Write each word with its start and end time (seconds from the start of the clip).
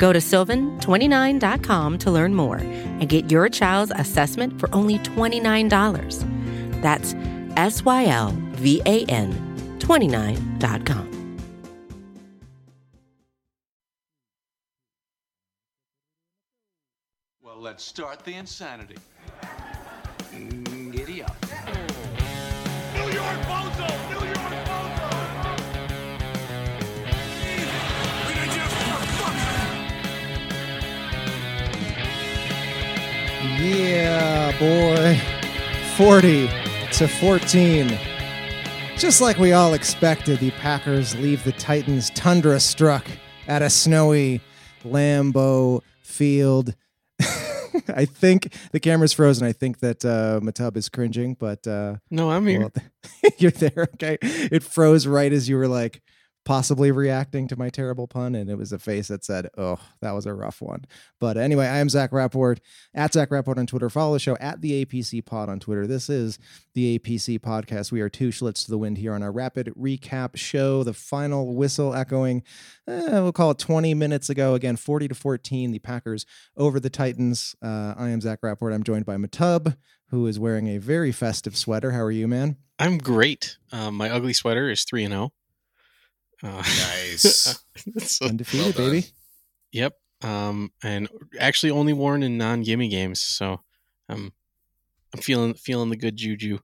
Go 0.00 0.14
to 0.14 0.18
sylvan29.com 0.18 1.98
to 1.98 2.10
learn 2.10 2.34
more 2.34 2.56
and 2.56 3.06
get 3.06 3.30
your 3.30 3.50
child's 3.50 3.92
assessment 3.94 4.58
for 4.58 4.74
only 4.74 4.98
$29. 5.00 6.80
That's 6.80 7.14
S 7.56 7.84
Y 7.84 8.06
L 8.06 8.34
V 8.52 8.80
A 8.86 9.04
N 9.04 9.30
29.com. 9.78 11.36
Well, 17.42 17.60
let's 17.60 17.84
start 17.84 18.24
the 18.24 18.32
insanity. 18.32 18.96
Mm, 20.32 20.92
Giddy 20.92 21.22
up. 21.22 21.36
Yeah, 33.42 34.52
boy. 34.58 35.18
40 35.96 36.48
to 36.92 37.08
14. 37.08 37.98
Just 38.96 39.20
like 39.20 39.38
we 39.38 39.52
all 39.52 39.72
expected, 39.72 40.38
the 40.40 40.50
Packers 40.52 41.14
leave 41.16 41.42
the 41.44 41.52
Titans 41.52 42.10
tundra 42.10 42.60
struck 42.60 43.06
at 43.48 43.62
a 43.62 43.70
snowy 43.70 44.40
Lambeau 44.84 45.80
field. 46.02 46.74
I 47.88 48.04
think 48.04 48.52
the 48.72 48.80
camera's 48.80 49.12
frozen. 49.14 49.46
I 49.46 49.52
think 49.52 49.78
that 49.80 50.04
uh, 50.04 50.40
Matub 50.42 50.76
is 50.76 50.88
cringing, 50.90 51.34
but 51.38 51.66
uh, 51.66 51.96
No, 52.10 52.30
I'm 52.30 52.46
here. 52.46 52.60
well, 52.60 52.72
you're 53.38 53.50
there. 53.52 53.88
Okay. 53.94 54.18
It 54.20 54.62
froze 54.62 55.06
right 55.06 55.32
as 55.32 55.48
you 55.48 55.56
were 55.56 55.68
like 55.68 56.02
possibly 56.44 56.90
reacting 56.90 57.46
to 57.48 57.56
my 57.56 57.68
terrible 57.68 58.06
pun. 58.06 58.34
And 58.34 58.48
it 58.50 58.56
was 58.56 58.72
a 58.72 58.78
face 58.78 59.08
that 59.08 59.24
said, 59.24 59.48
Oh, 59.56 59.78
that 60.00 60.12
was 60.12 60.26
a 60.26 60.34
rough 60.34 60.60
one. 60.60 60.84
But 61.20 61.36
anyway, 61.36 61.66
I 61.66 61.78
am 61.78 61.88
Zach 61.88 62.12
Rapport 62.12 62.56
at 62.94 63.12
Zach 63.12 63.30
Rapport 63.30 63.58
on 63.58 63.66
Twitter. 63.66 63.90
Follow 63.90 64.14
the 64.14 64.18
show 64.18 64.36
at 64.40 64.60
the 64.60 64.84
APC 64.84 65.24
Pod 65.24 65.48
on 65.48 65.60
Twitter. 65.60 65.86
This 65.86 66.08
is 66.08 66.38
the 66.74 66.98
APC 66.98 67.38
Podcast. 67.38 67.92
We 67.92 68.00
are 68.00 68.08
two 68.08 68.30
schlitz 68.30 68.64
to 68.64 68.70
the 68.70 68.78
wind 68.78 68.98
here 68.98 69.12
on 69.12 69.22
our 69.22 69.32
rapid 69.32 69.72
recap 69.78 70.36
show. 70.36 70.82
The 70.82 70.94
final 70.94 71.54
whistle 71.54 71.94
echoing, 71.94 72.42
eh, 72.88 73.20
we'll 73.20 73.32
call 73.32 73.50
it 73.50 73.58
20 73.58 73.94
minutes 73.94 74.30
ago. 74.30 74.54
Again, 74.54 74.76
40 74.76 75.08
to 75.08 75.14
14, 75.14 75.72
the 75.72 75.78
Packers 75.78 76.24
over 76.56 76.80
the 76.80 76.90
Titans. 76.90 77.54
Uh, 77.62 77.94
I 77.96 78.08
am 78.08 78.20
Zach 78.20 78.40
Rapport. 78.42 78.70
I'm 78.70 78.82
joined 78.82 79.06
by 79.06 79.16
Matub, 79.16 79.76
who 80.08 80.26
is 80.26 80.38
wearing 80.38 80.68
a 80.68 80.78
very 80.78 81.12
festive 81.12 81.56
sweater. 81.56 81.92
How 81.92 82.00
are 82.00 82.10
you, 82.10 82.26
man? 82.26 82.56
I'm 82.78 82.96
great. 82.96 83.58
Um, 83.72 83.94
my 83.96 84.08
ugly 84.08 84.32
sweater 84.32 84.70
is 84.70 84.84
three 84.84 85.04
and 85.04 85.12
zero. 85.12 85.32
Uh, 86.42 86.62
Nice. 86.62 87.58
so- 87.98 88.26
Undefeated, 88.26 88.76
Well 88.78 88.90
baby. 88.90 89.06
yep. 89.72 89.94
Um, 90.22 90.70
and 90.82 91.08
actually 91.38 91.70
only 91.70 91.92
worn 91.94 92.22
in 92.22 92.36
non 92.36 92.62
gimme 92.62 92.88
games, 92.88 93.20
so 93.20 93.60
I'm 94.08 94.32
I'm 95.14 95.20
feeling 95.20 95.54
feeling 95.54 95.88
the 95.90 95.96
good 95.96 96.16
juju. 96.16 96.58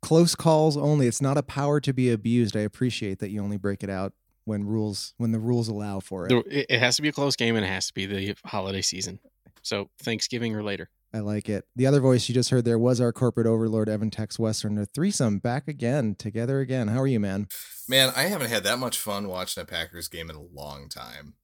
Close 0.00 0.34
calls 0.34 0.76
only. 0.76 1.06
It's 1.06 1.20
not 1.22 1.36
a 1.38 1.42
power 1.42 1.78
to 1.80 1.92
be 1.92 2.10
abused. 2.10 2.56
I 2.56 2.60
appreciate 2.60 3.18
that 3.20 3.30
you 3.30 3.42
only 3.42 3.58
break 3.58 3.82
it 3.84 3.90
out 3.90 4.14
when 4.44 4.64
rules 4.64 5.12
when 5.18 5.32
the 5.32 5.38
rules 5.38 5.68
allow 5.68 6.00
for 6.00 6.26
It, 6.26 6.66
it 6.70 6.78
has 6.80 6.96
to 6.96 7.02
be 7.02 7.08
a 7.08 7.12
close 7.12 7.36
game, 7.36 7.54
and 7.54 7.64
it 7.64 7.68
has 7.68 7.86
to 7.88 7.94
be 7.94 8.06
the 8.06 8.34
holiday 8.46 8.82
season. 8.82 9.20
So 9.62 9.90
Thanksgiving 10.00 10.56
or 10.56 10.62
later. 10.62 10.88
I 11.14 11.18
like 11.18 11.48
it. 11.48 11.66
The 11.76 11.86
other 11.86 12.00
voice 12.00 12.28
you 12.28 12.34
just 12.34 12.50
heard 12.50 12.64
there 12.64 12.78
was 12.78 13.00
our 13.00 13.12
corporate 13.12 13.46
overlord, 13.46 13.88
Evan 13.88 14.10
Tex 14.10 14.38
Western. 14.38 14.76
The 14.76 14.86
threesome 14.86 15.38
back 15.38 15.68
again, 15.68 16.14
together 16.14 16.60
again. 16.60 16.88
How 16.88 17.00
are 17.00 17.06
you, 17.06 17.20
man? 17.20 17.48
Man, 17.86 18.12
I 18.16 18.22
haven't 18.22 18.48
had 18.48 18.64
that 18.64 18.78
much 18.78 18.98
fun 18.98 19.28
watching 19.28 19.62
a 19.62 19.66
Packers 19.66 20.08
game 20.08 20.30
in 20.30 20.36
a 20.36 20.42
long 20.42 20.88
time. 20.88 21.34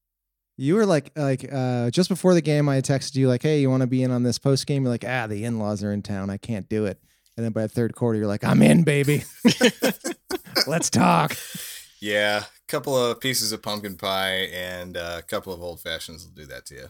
You 0.56 0.74
were 0.74 0.86
like, 0.86 1.12
like 1.16 1.46
uh, 1.52 1.90
just 1.90 2.08
before 2.08 2.32
the 2.32 2.40
game, 2.40 2.68
I 2.68 2.80
texted 2.80 3.14
you 3.16 3.28
like, 3.28 3.42
"Hey, 3.42 3.60
you 3.60 3.70
want 3.70 3.82
to 3.82 3.86
be 3.86 4.02
in 4.02 4.10
on 4.10 4.22
this 4.22 4.38
post 4.38 4.66
game?" 4.66 4.82
You're 4.82 4.90
like, 4.90 5.04
"Ah, 5.06 5.26
the 5.26 5.44
in-laws 5.44 5.84
are 5.84 5.92
in 5.92 6.02
town. 6.02 6.30
I 6.30 6.36
can't 6.36 6.68
do 6.68 6.86
it." 6.86 7.00
And 7.36 7.44
then 7.44 7.52
by 7.52 7.62
the 7.62 7.68
third 7.68 7.94
quarter, 7.94 8.18
you're 8.18 8.26
like, 8.26 8.42
"I'm 8.42 8.62
in, 8.62 8.82
baby. 8.82 9.22
Let's 10.66 10.90
talk." 10.90 11.36
Yeah, 12.00 12.44
a 12.44 12.66
couple 12.66 12.96
of 12.96 13.20
pieces 13.20 13.52
of 13.52 13.62
pumpkin 13.62 13.96
pie 13.96 14.48
and 14.52 14.96
uh, 14.96 15.16
a 15.18 15.22
couple 15.22 15.52
of 15.52 15.60
old 15.60 15.80
fashions 15.80 16.24
will 16.24 16.32
do 16.32 16.46
that 16.46 16.66
to 16.66 16.74
you. 16.74 16.88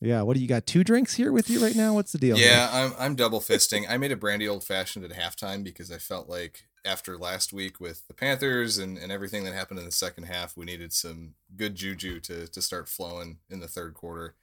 Yeah. 0.00 0.22
What 0.22 0.36
do 0.36 0.42
you 0.42 0.48
got? 0.48 0.66
Two 0.66 0.84
drinks 0.84 1.14
here 1.14 1.32
with 1.32 1.50
you 1.50 1.60
right 1.62 1.74
now? 1.74 1.94
What's 1.94 2.12
the 2.12 2.18
deal? 2.18 2.38
Yeah, 2.38 2.68
I'm 2.72 2.92
I'm 2.98 3.14
double 3.14 3.40
fisting. 3.40 3.84
I 3.88 3.96
made 3.96 4.12
a 4.12 4.16
brandy 4.16 4.48
old 4.48 4.64
fashioned 4.64 5.04
at 5.04 5.12
halftime 5.12 5.64
because 5.64 5.90
I 5.90 5.98
felt 5.98 6.28
like 6.28 6.64
after 6.84 7.18
last 7.18 7.52
week 7.52 7.80
with 7.80 8.06
the 8.06 8.14
Panthers 8.14 8.78
and, 8.78 8.96
and 8.96 9.10
everything 9.10 9.44
that 9.44 9.54
happened 9.54 9.80
in 9.80 9.84
the 9.84 9.92
second 9.92 10.24
half, 10.24 10.56
we 10.56 10.64
needed 10.64 10.92
some 10.92 11.34
good 11.56 11.74
juju 11.74 12.20
to 12.20 12.46
to 12.46 12.62
start 12.62 12.88
flowing 12.88 13.38
in 13.50 13.60
the 13.60 13.68
third 13.68 13.94
quarter. 13.94 14.34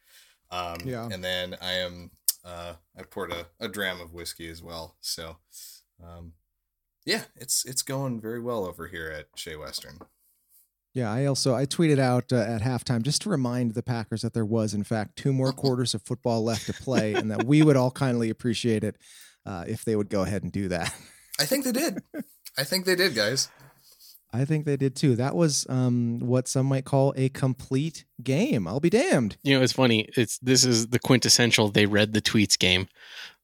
Um, 0.51 0.77
Yeah. 0.83 1.07
And 1.11 1.23
then 1.23 1.55
I 1.61 1.73
am 1.73 2.11
uh, 2.43 2.73
I 2.97 3.03
poured 3.03 3.31
a, 3.31 3.47
a 3.59 3.67
dram 3.67 3.99
of 4.01 4.13
whiskey 4.13 4.49
as 4.49 4.61
well. 4.61 4.95
So 5.01 5.37
um, 6.03 6.33
yeah, 7.05 7.23
it's 7.35 7.65
it's 7.65 7.81
going 7.81 8.19
very 8.19 8.41
well 8.41 8.65
over 8.65 8.87
here 8.87 9.09
at 9.09 9.27
Shea 9.35 9.55
Western. 9.55 9.99
Yeah, 10.95 11.11
I 11.11 11.25
also 11.25 11.53
I 11.53 11.65
tweeted 11.65 11.99
out 11.99 12.31
uh, 12.33 12.37
at 12.37 12.61
halftime 12.61 13.03
just 13.03 13.21
to 13.23 13.29
remind 13.29 13.75
the 13.75 13.83
Packers 13.83 14.23
that 14.23 14.33
there 14.33 14.45
was 14.45 14.73
in 14.73 14.83
fact 14.83 15.17
two 15.17 15.31
more 15.33 15.51
quarters 15.61 15.93
of 15.93 16.01
football 16.01 16.43
left 16.43 16.65
to 16.65 16.73
play, 16.73 17.13
and 17.13 17.29
that 17.29 17.43
we 17.43 17.61
would 17.61 17.75
all 17.75 17.91
kindly 17.91 18.29
appreciate 18.31 18.83
it 18.83 18.95
uh, 19.45 19.65
if 19.67 19.85
they 19.85 19.95
would 19.95 20.09
go 20.09 20.23
ahead 20.23 20.41
and 20.41 20.51
do 20.51 20.69
that. 20.69 20.91
I 21.39 21.45
think 21.45 21.65
they 21.65 21.73
did. 21.73 22.01
I 22.57 22.63
think 22.63 22.85
they 22.85 22.95
did, 22.95 23.13
guys. 23.13 23.49
I 24.33 24.43
think 24.43 24.65
they 24.65 24.75
did 24.77 24.95
too. 24.95 25.15
That 25.15 25.35
was 25.35 25.65
um, 25.69 26.19
what 26.19 26.47
some 26.47 26.65
might 26.65 26.83
call 26.85 27.13
a 27.15 27.29
complete 27.29 28.03
game. 28.23 28.67
I'll 28.67 28.79
be 28.81 28.89
damned. 28.89 29.37
You 29.43 29.55
know, 29.57 29.63
it's 29.63 29.71
funny. 29.73 30.09
It's 30.17 30.37
this 30.39 30.65
is 30.65 30.87
the 30.87 30.99
quintessential. 30.99 31.69
They 31.69 31.85
read 31.85 32.13
the 32.13 32.21
tweets 32.21 32.57
game. 32.57 32.87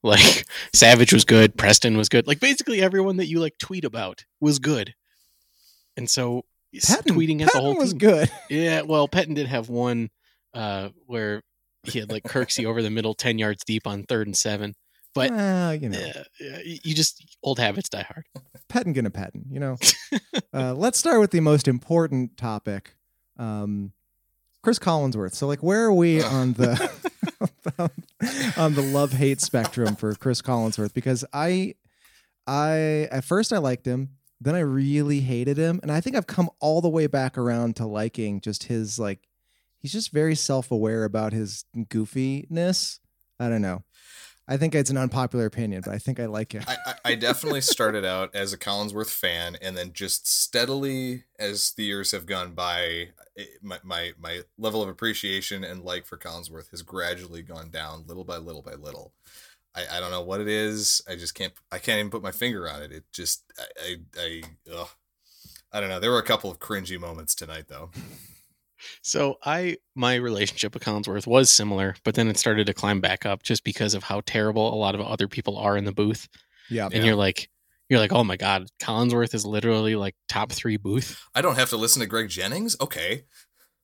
Like 0.04 0.48
Savage 0.74 1.14
was 1.14 1.26
good, 1.26 1.56
Preston 1.60 1.96
was 1.96 2.10
good. 2.10 2.26
Like 2.26 2.40
basically 2.40 2.82
everyone 2.82 3.18
that 3.18 3.28
you 3.28 3.40
like 3.40 3.60
tweet 3.60 3.86
about 3.86 4.26
was 4.40 4.58
good. 4.58 4.96
And 5.96 6.10
so 6.10 6.40
s- 6.40 6.44
Pettine, 6.74 7.16
tweeting 7.16 7.42
at 7.42 7.52
the 7.52 7.60
whole 7.60 7.76
was 7.76 7.92
team. 7.92 8.00
good. 8.00 8.32
Yeah, 8.50 8.82
well, 8.82 9.08
Pettine 9.08 9.36
did 9.36 9.48
have 9.48 9.70
one 9.70 10.10
uh, 10.54 10.90
where 11.06 11.42
he 11.84 12.00
had 12.00 12.12
like 12.12 12.24
Kirksey 12.24 12.66
over 12.66 12.82
the 12.82 12.90
middle, 12.90 13.14
ten 13.14 13.38
yards 13.40 13.64
deep 13.64 13.88
on 13.88 14.04
third 14.04 14.28
and 14.28 14.38
seven. 14.38 14.76
But 15.14 15.32
Well, 15.32 15.76
you 15.76 15.90
know, 15.90 16.00
uh, 16.00 16.58
you 16.64 16.96
just 16.96 17.38
old 17.44 17.60
habits 17.60 17.90
die 17.90 18.06
hard. 18.08 18.26
Pettine 18.70 18.94
gonna 18.94 19.10
Pettine. 19.10 19.46
You 19.50 19.60
know. 19.60 19.78
uh, 20.54 20.74
let's 20.74 20.98
start 20.98 21.20
with 21.20 21.32
the 21.32 21.42
most 21.42 21.68
important 21.68 22.38
topic. 22.38 22.96
Um, 23.38 23.92
Chris 24.64 24.80
Collinsworth. 24.80 25.34
So, 25.34 25.48
like, 25.48 25.64
where 25.64 25.84
are 25.86 25.94
we 25.94 26.22
on 26.24 26.54
the 26.54 26.90
on 28.58 28.74
the 28.76 28.82
love 28.82 29.14
hate 29.14 29.42
spectrum 29.42 29.96
for 29.96 30.14
Chris 30.16 30.42
Collinsworth? 30.42 30.94
Because 30.94 31.26
I, 31.34 31.76
I 32.48 33.08
at 33.12 33.24
first 33.24 33.52
I 33.52 33.58
liked 33.58 33.86
him, 33.86 34.10
then 34.42 34.56
I 34.56 34.60
really 34.60 35.22
hated 35.22 35.58
him, 35.58 35.80
and 35.84 35.92
I 35.92 36.02
think 36.02 36.16
I've 36.16 36.28
come 36.28 36.50
all 36.60 36.82
the 36.82 36.90
way 36.90 37.08
back 37.08 37.38
around 37.38 37.76
to 37.78 37.86
liking 37.86 38.42
just 38.42 38.64
his 38.64 39.00
like. 39.00 39.28
He's 39.78 39.94
just 39.94 40.12
very 40.12 40.36
self 40.36 40.70
aware 40.70 41.06
about 41.06 41.34
his 41.34 41.66
goofiness. 41.76 43.00
I 43.40 43.50
don't 43.50 43.64
know. 43.64 43.84
I 44.48 44.58
think 44.58 44.76
it's 44.76 44.90
an 44.90 44.98
unpopular 44.98 45.46
opinion, 45.46 45.82
but 45.86 45.94
I 45.94 45.98
think 45.98 46.20
I 46.20 46.26
like 46.26 46.52
him. 46.52 46.64
I, 46.68 46.94
I, 47.06 47.16
definitely 47.16 47.62
started 47.62 48.04
out 48.04 48.36
as 48.36 48.52
a 48.52 48.58
Collinsworth 48.58 49.10
fan, 49.10 49.56
and 49.62 49.78
then 49.78 49.94
just 49.94 50.28
steadily 50.28 51.24
as 51.40 51.72
the 51.78 51.86
years 51.86 52.12
have 52.12 52.26
gone 52.26 52.54
by, 52.54 53.10
it, 53.36 53.50
my, 53.62 53.80
my 53.84 54.12
my 54.20 54.42
level 54.58 54.84
of 54.84 54.90
appreciation 54.90 55.64
and 55.64 55.84
like 55.84 56.06
for 56.06 56.18
Collinsworth 56.18 56.72
has 56.72 56.82
gradually 56.82 57.44
gone 57.44 57.70
down, 57.70 58.04
little 58.08 58.26
by 58.26 58.38
little 58.38 58.62
by 58.62 58.74
little. 58.74 59.14
I, 59.76 59.98
I 59.98 60.00
don't 60.00 60.12
know 60.12 60.22
what 60.22 60.42
it 60.42 60.48
is. 60.48 61.02
I 61.08 61.16
just 61.16 61.34
can't. 61.36 61.54
I 61.72 61.78
can't 61.78 62.00
even 62.00 62.12
put 62.12 62.22
my 62.22 62.32
finger 62.32 62.70
on 62.70 62.82
it. 62.82 62.92
It 62.92 63.04
just 63.12 63.44
I 63.58 63.96
I 64.18 64.22
I, 64.22 64.42
ugh. 64.76 64.90
I 65.74 65.80
don't 65.80 65.90
know. 65.90 66.00
There 66.00 66.12
were 66.12 66.20
a 66.20 66.24
couple 66.24 66.52
of 66.52 66.60
cringy 66.60 67.00
moments 67.00 67.34
tonight, 67.34 67.66
though. 67.70 67.92
So 69.02 69.38
I 69.44 69.78
my 69.96 70.16
relationship 70.16 70.74
with 70.74 70.84
Collinsworth 70.84 71.28
was 71.28 71.50
similar, 71.52 71.96
but 72.04 72.16
then 72.16 72.28
it 72.28 72.38
started 72.38 72.66
to 72.68 72.74
climb 72.74 73.00
back 73.00 73.26
up 73.26 73.44
just 73.44 73.64
because 73.64 73.94
of 73.94 74.04
how 74.04 74.22
terrible 74.26 74.74
a 74.74 74.76
lot 74.76 74.96
of 74.96 75.02
other 75.02 75.28
people 75.28 75.58
are 75.58 75.78
in 75.78 75.86
the 75.86 75.92
booth. 75.92 76.28
Yeah. 76.70 76.90
And 76.92 77.06
you're 77.06 77.16
like, 77.16 77.50
you're 77.90 78.00
like, 78.00 78.12
oh 78.12 78.24
my 78.24 78.38
god, 78.38 78.70
Collinsworth 78.82 79.34
is 79.34 79.46
literally 79.46 79.96
like 79.96 80.16
top 80.28 80.52
three 80.52 80.78
booth. 80.78 81.22
I 81.36 81.42
don't 81.42 81.58
have 81.58 81.70
to 81.70 81.78
listen 81.78 82.00
to 82.00 82.08
Greg 82.08 82.30
Jennings. 82.30 82.76
Okay, 82.82 83.26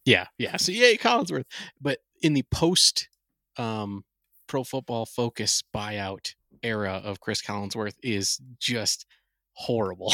Yeah, 0.06 0.28
yeah. 0.38 0.58
So 0.58 0.72
yay, 0.72 0.98
Collinsworth. 0.98 1.46
But 1.80 2.00
in 2.22 2.34
the 2.34 2.44
post 2.52 3.10
um 3.58 4.04
Pro 4.48 4.64
Football 4.64 5.06
Focus 5.06 5.64
buyout 5.76 6.34
era 6.64 7.02
of 7.04 7.20
Chris 7.20 7.42
Collinsworth 7.42 7.96
is 8.02 8.40
just 8.60 9.06
horrible. 9.54 10.14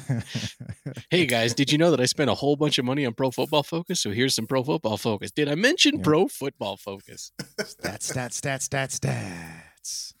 hey 1.10 1.26
guys, 1.26 1.54
did 1.54 1.70
you 1.72 1.78
know 1.78 1.90
that 1.90 2.00
I 2.00 2.06
spent 2.06 2.30
a 2.30 2.34
whole 2.34 2.56
bunch 2.56 2.78
of 2.78 2.84
money 2.84 3.06
on 3.06 3.14
Pro 3.14 3.30
Football 3.30 3.62
Focus? 3.62 4.00
So 4.00 4.10
here's 4.10 4.34
some 4.34 4.46
Pro 4.46 4.62
Football 4.62 4.96
Focus. 4.96 5.30
Did 5.30 5.48
I 5.48 5.54
mention 5.54 5.96
Yeah. 5.96 6.02
Pro 6.04 6.28
Football 6.28 6.76
Focus? 6.76 7.32
stats, 7.58 8.12
stats, 8.12 8.40
stats, 8.40 8.68
stats, 8.68 8.98
stats. 9.00 10.14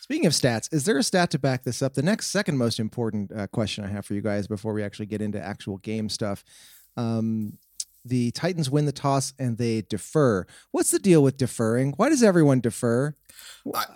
Speaking 0.00 0.26
of 0.26 0.32
stats, 0.32 0.72
is 0.72 0.84
there 0.84 0.98
a 0.98 1.02
stat 1.02 1.30
to 1.30 1.38
back 1.38 1.62
this 1.64 1.80
up? 1.80 1.94
The 1.94 2.02
next, 2.02 2.26
second 2.28 2.58
most 2.58 2.78
important 2.78 3.32
uh, 3.34 3.46
question 3.46 3.84
I 3.84 3.88
have 3.88 4.04
for 4.04 4.14
you 4.14 4.20
guys 4.20 4.46
before 4.46 4.74
we 4.74 4.82
actually 4.82 5.06
get 5.06 5.22
into 5.22 5.40
actual 5.40 5.78
game 5.78 6.08
stuff. 6.10 6.44
Um, 6.96 7.58
the 8.04 8.30
Titans 8.32 8.68
win 8.70 8.84
the 8.86 8.92
toss 8.92 9.32
and 9.38 9.56
they 9.58 9.82
defer. 9.82 10.46
What's 10.72 10.90
the 10.90 10.98
deal 10.98 11.22
with 11.22 11.36
deferring? 11.36 11.92
Why 11.96 12.08
does 12.08 12.22
everyone 12.22 12.60
defer? 12.60 13.16
What? 13.64 13.88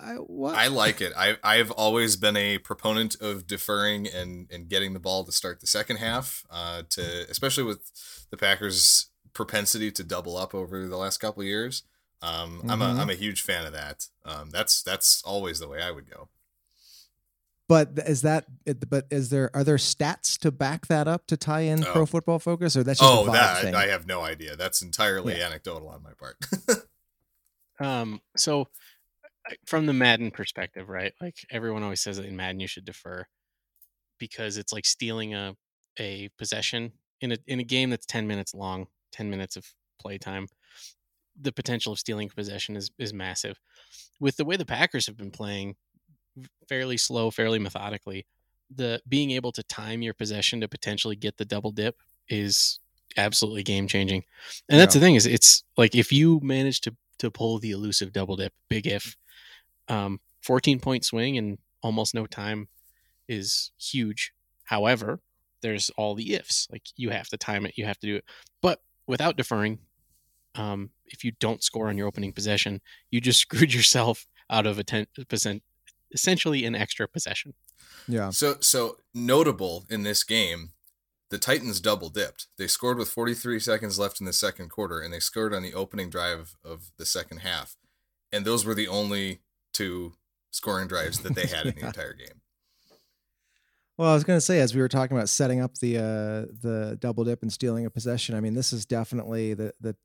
I 0.55 0.67
like 0.67 0.99
it. 1.01 1.13
I 1.15 1.37
I've 1.43 1.71
always 1.71 2.15
been 2.15 2.35
a 2.35 2.57
proponent 2.57 3.15
of 3.21 3.45
deferring 3.47 4.07
and 4.07 4.47
and 4.51 4.67
getting 4.67 4.93
the 4.93 4.99
ball 4.99 5.23
to 5.25 5.31
start 5.31 5.59
the 5.61 5.67
second 5.67 5.97
half. 5.97 6.43
Uh, 6.49 6.83
to 6.91 7.29
especially 7.29 7.63
with 7.63 7.91
the 8.31 8.37
Packers' 8.37 9.07
propensity 9.33 9.91
to 9.91 10.03
double 10.03 10.37
up 10.37 10.53
over 10.55 10.87
the 10.87 10.97
last 10.97 11.19
couple 11.19 11.41
of 11.41 11.47
years. 11.47 11.83
Um, 12.21 12.61
I'm 12.67 12.81
a 12.81 12.85
Mhm. 12.87 12.99
I'm 12.99 13.09
a 13.09 13.15
huge 13.15 13.41
fan 13.43 13.65
of 13.65 13.73
that. 13.73 14.07
Um, 14.25 14.49
that's 14.49 14.81
that's 14.83 15.21
always 15.23 15.59
the 15.59 15.67
way 15.67 15.81
I 15.81 15.91
would 15.91 16.09
go. 16.09 16.29
But 17.69 17.91
is 18.07 18.23
that? 18.23 18.45
But 18.89 19.05
is 19.11 19.29
there 19.29 19.49
are 19.55 19.63
there 19.63 19.77
stats 19.77 20.37
to 20.39 20.51
back 20.51 20.87
that 20.87 21.07
up 21.07 21.25
to 21.27 21.37
tie 21.37 21.61
in 21.61 21.85
Oh. 21.85 21.91
Pro 21.93 22.05
Football 22.05 22.39
Focus, 22.39 22.75
or 22.75 22.83
that's 22.83 22.99
just 22.99 23.09
Oh, 23.09 23.23
a 23.25 23.29
vibe 23.29 23.33
that 23.33 23.61
thing? 23.61 23.75
I 23.75 23.85
have 23.87 24.05
no 24.07 24.21
idea. 24.21 24.57
That's 24.57 24.81
entirely 24.81 25.37
Yeah. 25.37 25.45
anecdotal 25.45 25.87
on 25.87 26.03
my 26.03 26.11
part. 26.13 26.35
Um, 27.79 28.21
so 28.35 28.67
I- 29.47 29.55
from 29.65 29.85
the 29.85 29.93
Madden 29.93 30.31
perspective, 30.31 30.89
right? 30.89 31.13
Like 31.21 31.45
everyone 31.49 31.81
always 31.83 32.01
says 32.01 32.17
that 32.17 32.25
in 32.25 32.35
Madden 32.35 32.59
you 32.59 32.67
should 32.67 32.83
defer 32.83 33.25
because 34.17 34.57
it's 34.57 34.73
like 34.73 34.85
stealing 34.85 35.33
a 35.33 35.55
a 35.97 36.29
possession 36.37 36.91
in 37.21 37.31
a 37.31 37.37
in 37.47 37.59
a 37.59 37.63
game 37.63 37.89
that's 37.89 38.05
10 38.05 38.27
minutes 38.27 38.53
long, 38.53 38.87
10 39.13 39.29
minutes 39.29 39.55
of 39.55 39.65
play 39.99 40.17
time. 40.17 40.47
The 41.39 41.53
potential 41.53 41.93
of 41.93 41.99
stealing 41.99 42.27
possession 42.29 42.75
is 42.75 42.91
is 42.99 43.13
massive. 43.13 43.59
With 44.19 44.35
the 44.35 44.43
way 44.45 44.57
the 44.57 44.65
Packers 44.65 45.05
have 45.05 45.15
been 45.15 45.31
playing 45.31 45.77
fairly 46.67 46.97
slow, 46.97 47.31
fairly 47.31 47.59
methodically, 47.59 48.25
the 48.73 49.01
being 49.07 49.31
able 49.31 49.51
to 49.51 49.63
time 49.63 50.01
your 50.01 50.13
possession 50.13 50.61
to 50.61 50.67
potentially 50.67 51.15
get 51.15 51.37
the 51.37 51.45
double 51.45 51.71
dip 51.71 51.97
is 52.27 52.79
absolutely 53.17 53.63
game 53.63 53.87
changing. 53.87 54.23
And 54.69 54.79
that's 54.79 54.93
the 54.93 54.99
thing 54.99 55.15
is 55.15 55.25
it's 55.25 55.63
like 55.77 55.95
if 55.95 56.11
you 56.11 56.39
manage 56.43 56.81
to 56.81 56.95
to 57.19 57.31
pull 57.31 57.59
the 57.59 57.71
elusive 57.71 58.13
double 58.13 58.37
dip, 58.37 58.53
big 58.69 58.87
if, 58.87 59.15
um, 59.89 60.19
14 60.41 60.79
point 60.79 61.03
swing 61.03 61.35
in 61.35 61.57
almost 61.81 62.15
no 62.15 62.25
time 62.25 62.69
is 63.27 63.71
huge. 63.77 64.31
However, 64.65 65.19
there's 65.61 65.89
all 65.97 66.15
the 66.15 66.33
ifs. 66.33 66.67
Like 66.71 66.83
you 66.95 67.09
have 67.09 67.27
to 67.29 67.37
time 67.37 67.65
it, 67.65 67.77
you 67.77 67.85
have 67.85 67.99
to 67.99 68.07
do 68.07 68.15
it. 68.17 68.25
But 68.61 68.79
without 69.07 69.35
deferring, 69.35 69.79
um, 70.55 70.91
if 71.07 71.23
you 71.23 71.31
don't 71.39 71.63
score 71.63 71.89
on 71.89 71.97
your 71.97 72.07
opening 72.07 72.31
possession, 72.31 72.81
you 73.11 73.19
just 73.19 73.39
screwed 73.41 73.73
yourself 73.73 74.25
out 74.49 74.65
of 74.65 74.79
a 74.79 74.83
10%, 74.83 75.61
essentially 76.11 76.65
an 76.65 76.75
extra 76.75 77.07
possession. 77.07 77.53
yeah, 78.07 78.29
So 78.29 78.57
so 78.59 78.97
notable 79.13 79.85
in 79.89 80.03
this 80.03 80.23
game, 80.23 80.71
the 81.29 81.37
Titans 81.37 81.79
double 81.79 82.09
dipped. 82.09 82.47
They 82.57 82.67
scored 82.67 82.97
with 82.97 83.09
43 83.09 83.59
seconds 83.59 83.99
left 83.99 84.19
in 84.19 84.25
the 84.25 84.33
second 84.33 84.69
quarter, 84.69 84.99
and 84.99 85.13
they 85.13 85.19
scored 85.19 85.53
on 85.53 85.63
the 85.63 85.73
opening 85.73 86.09
drive 86.09 86.55
of 86.63 86.91
the 86.97 87.05
second 87.05 87.39
half. 87.39 87.75
And 88.31 88.45
those 88.45 88.65
were 88.65 88.75
the 88.75 88.87
only 88.87 89.39
two 89.73 90.13
scoring 90.51 90.87
drives 90.87 91.19
that 91.19 91.35
they 91.35 91.47
had 91.47 91.67
in 91.67 91.75
the 91.75 91.85
entire 91.87 92.13
game. 92.13 92.41
Well, 93.97 94.09
I 94.09 94.13
was 94.13 94.23
going 94.23 94.37
to 94.37 94.41
say, 94.41 94.61
as 94.61 94.73
we 94.73 94.81
were 94.81 94.87
talking 94.87 95.17
about 95.17 95.27
setting 95.27 95.59
up 95.59 95.77
the 95.79 95.97
uh, 95.97 96.51
the 96.61 96.97
double 97.01 97.25
dip 97.25 97.41
and 97.41 97.51
stealing 97.51 97.85
a 97.85 97.89
possession, 97.89 98.33
I 98.33 98.39
mean, 98.39 98.53
this 98.53 98.71
is 98.71 98.85
definitely 98.85 99.53
the 99.53 99.73
the 99.81 99.95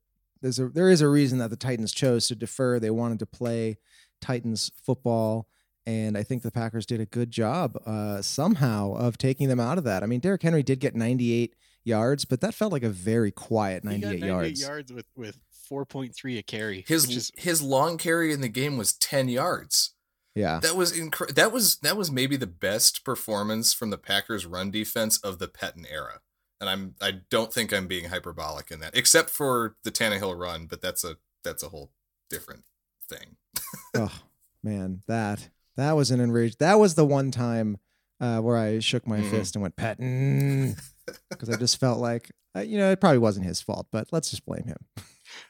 there's 0.41 0.59
a 0.59 0.67
there 0.67 0.89
is 0.89 1.01
a 1.01 1.07
reason 1.07 1.39
that 1.39 1.49
the 1.49 1.55
Titans 1.55 1.93
chose 1.93 2.27
to 2.27 2.35
defer. 2.35 2.77
They 2.77 2.89
wanted 2.89 3.19
to 3.19 3.25
play 3.25 3.77
Titans 4.19 4.69
football, 4.83 5.47
and 5.85 6.17
I 6.17 6.23
think 6.23 6.41
the 6.43 6.51
Packers 6.51 6.85
did 6.85 6.99
a 6.99 7.05
good 7.05 7.31
job 7.31 7.77
uh, 7.85 8.21
somehow 8.21 8.93
of 8.95 9.17
taking 9.17 9.47
them 9.49 9.59
out 9.59 9.77
of 9.77 9.83
that. 9.83 10.03
I 10.03 10.05
mean, 10.05 10.19
Derrick 10.19 10.41
Henry 10.43 10.63
did 10.63 10.79
get 10.79 10.95
98 10.95 11.55
yards, 11.83 12.25
but 12.25 12.41
that 12.41 12.53
felt 12.53 12.71
like 12.71 12.83
a 12.83 12.89
very 12.89 13.31
quiet 13.31 13.83
He 13.83 13.97
got 13.99 14.07
98 14.09 14.27
yards. 14.27 14.61
yards 14.61 14.91
with, 14.93 15.05
with 15.15 15.37
4.3 15.69 16.37
a 16.39 16.43
carry. 16.43 16.83
His 16.87 17.09
is 17.09 17.31
his 17.35 17.61
long 17.61 17.97
carry 17.97 18.31
in 18.33 18.41
the 18.41 18.47
game 18.49 18.77
was 18.77 18.93
10 18.93 19.29
yards. 19.29 19.91
Yeah, 20.33 20.59
That 20.59 20.75
was 20.75 20.91
incre- 20.91 21.33
that 21.35 21.53
was 21.53 21.77
that 21.77 21.95
was 21.95 22.11
maybe 22.11 22.35
the 22.35 22.45
best 22.45 23.05
performance 23.05 23.71
from 23.73 23.89
the 23.89 23.97
Packers 23.97 24.45
run 24.45 24.69
defense 24.69 25.17
of 25.19 25.39
the 25.39 25.47
Pettine 25.47 25.85
era. 25.89 26.19
And 26.59 26.69
I'm 26.69 26.95
I 27.01 27.21
don't 27.29 27.53
think 27.53 27.71
I'm 27.71 27.87
being 27.87 28.09
hyperbolic 28.09 28.69
in 28.69 28.81
that, 28.81 28.97
except 28.97 29.29
for 29.29 29.77
the 29.85 29.91
Tannehill 29.91 30.37
run, 30.37 30.65
but 30.65 30.81
that's 30.81 31.05
a 31.05 31.15
that's 31.43 31.63
a 31.63 31.69
whole 31.69 31.91
different 32.29 32.63
thing. 33.07 33.37
oh 33.95 34.23
man, 34.61 35.03
that 35.07 35.47
that 35.77 35.93
was 35.93 36.11
an 36.11 36.19
enraged. 36.19 36.59
That 36.59 36.79
was 36.79 36.95
the 36.95 37.05
one 37.05 37.31
time 37.31 37.77
uh, 38.19 38.39
where 38.39 38.57
I 38.57 38.79
shook 38.79 39.05
my 39.07 39.19
Mhm. 39.19 39.29
fist 39.29 39.55
and 39.55 39.61
went 39.61 39.75
Pettine 39.75 40.79
because 41.29 41.49
I 41.49 41.57
just 41.57 41.79
felt 41.79 41.99
like 41.99 42.31
uh, 42.55 42.61
you 42.61 42.77
know 42.77 42.89
it 42.91 43.01
probably 43.01 43.17
wasn't 43.19 43.45
his 43.45 43.61
fault, 43.61 43.87
but 43.91 44.07
let's 44.11 44.29
just 44.29 44.45
blame 44.45 44.65
him. 44.65 44.77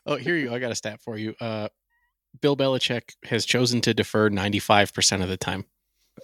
Oh, 0.06 0.16
here 0.16 0.36
you 0.36 0.50
go. 0.50 0.56
I 0.56 0.60
got 0.60 0.72
a 0.72 0.76
stat 0.76 1.00
for 1.02 1.18
you. 1.18 1.36
Uh, 1.40 1.68
Bill 2.42 2.58
Belichick 2.58 3.14
has 3.26 3.46
chosen 3.46 3.82
to 3.82 3.94
defer 3.94 4.30
95% 4.30 5.22
of 5.24 5.30
the 5.30 5.38
time. 5.38 5.66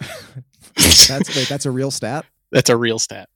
That's 0.76 1.36
wait, 1.36 1.48
that's 1.48 1.66
a 1.66 1.70
real 1.70 1.90
stat. 1.90 2.24
That's 2.50 2.70
a 2.70 2.76
real 2.76 2.98
stat. 2.98 3.28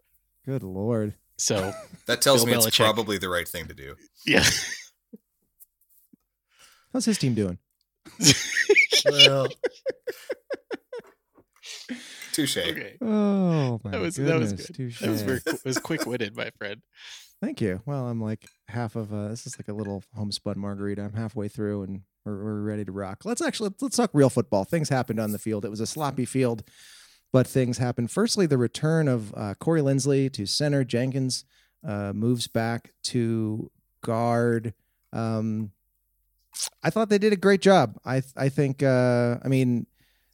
Good 0.44 0.62
lord. 0.62 1.14
So, 1.38 1.72
That 2.06 2.20
tells 2.22 2.44
Bill 2.44 2.54
me 2.60 2.66
it's 2.66 2.76
probably 2.76 3.18
the 3.18 3.28
right 3.28 3.46
thing 3.46 3.66
to 3.68 3.74
do. 3.74 3.94
yeah. 4.26 4.44
How's 6.92 7.04
his 7.04 7.18
team 7.18 7.34
doing? 7.34 7.58
Well, 9.10 9.48
touche. 12.32 12.56
okay. 12.58 12.96
Oh 13.00 13.80
my 13.84 13.90
That 13.90 14.00
was 14.00 14.16
goodness, 14.16 14.50
that 14.52 14.58
was 14.58 14.66
good. 14.66 14.74
touche. 14.76 15.00
That 15.00 15.10
was 15.10 15.22
very 15.22 15.40
qu- 15.46 15.58
was 15.64 15.78
quick 15.78 16.06
witted, 16.06 16.36
my 16.36 16.50
friend. 16.58 16.82
Thank 17.42 17.60
you. 17.60 17.82
Well, 17.86 18.08
I'm 18.08 18.20
like 18.20 18.46
half 18.68 18.96
of 18.96 19.12
uh 19.12 19.28
this 19.28 19.46
is 19.46 19.58
like 19.58 19.68
a 19.68 19.72
little 19.72 20.02
homespun 20.14 20.58
margarita. 20.58 21.02
I'm 21.02 21.12
halfway 21.14 21.48
through 21.48 21.82
and 21.82 22.00
we're, 22.24 22.42
we're 22.42 22.60
ready 22.62 22.84
to 22.84 22.92
rock. 22.92 23.24
Let's 23.24 23.42
actually 23.42 23.70
let's 23.80 23.96
talk 23.96 24.10
real 24.12 24.30
football. 24.30 24.64
Things 24.64 24.88
happened 24.88 25.20
on 25.20 25.32
the 25.32 25.38
field. 25.38 25.64
It 25.64 25.70
was 25.70 25.80
a 25.80 25.86
sloppy 25.86 26.24
field, 26.24 26.62
but 27.32 27.46
things 27.46 27.78
happened. 27.78 28.10
Firstly, 28.10 28.46
the 28.46 28.58
return 28.58 29.06
of 29.08 29.34
uh, 29.34 29.54
Corey 29.60 29.80
Linsley 29.82 30.32
to 30.32 30.46
center. 30.46 30.82
Jenkins 30.84 31.44
uh, 31.86 32.12
moves 32.14 32.48
back 32.48 32.92
to 33.04 33.70
guard. 34.02 34.74
Um, 35.12 35.72
I 36.82 36.90
thought 36.90 37.08
they 37.08 37.18
did 37.18 37.32
a 37.32 37.36
great 37.36 37.60
job. 37.60 37.98
I 38.04 38.22
I 38.36 38.48
think 38.48 38.82
uh, 38.82 39.38
I 39.44 39.48
mean 39.48 39.86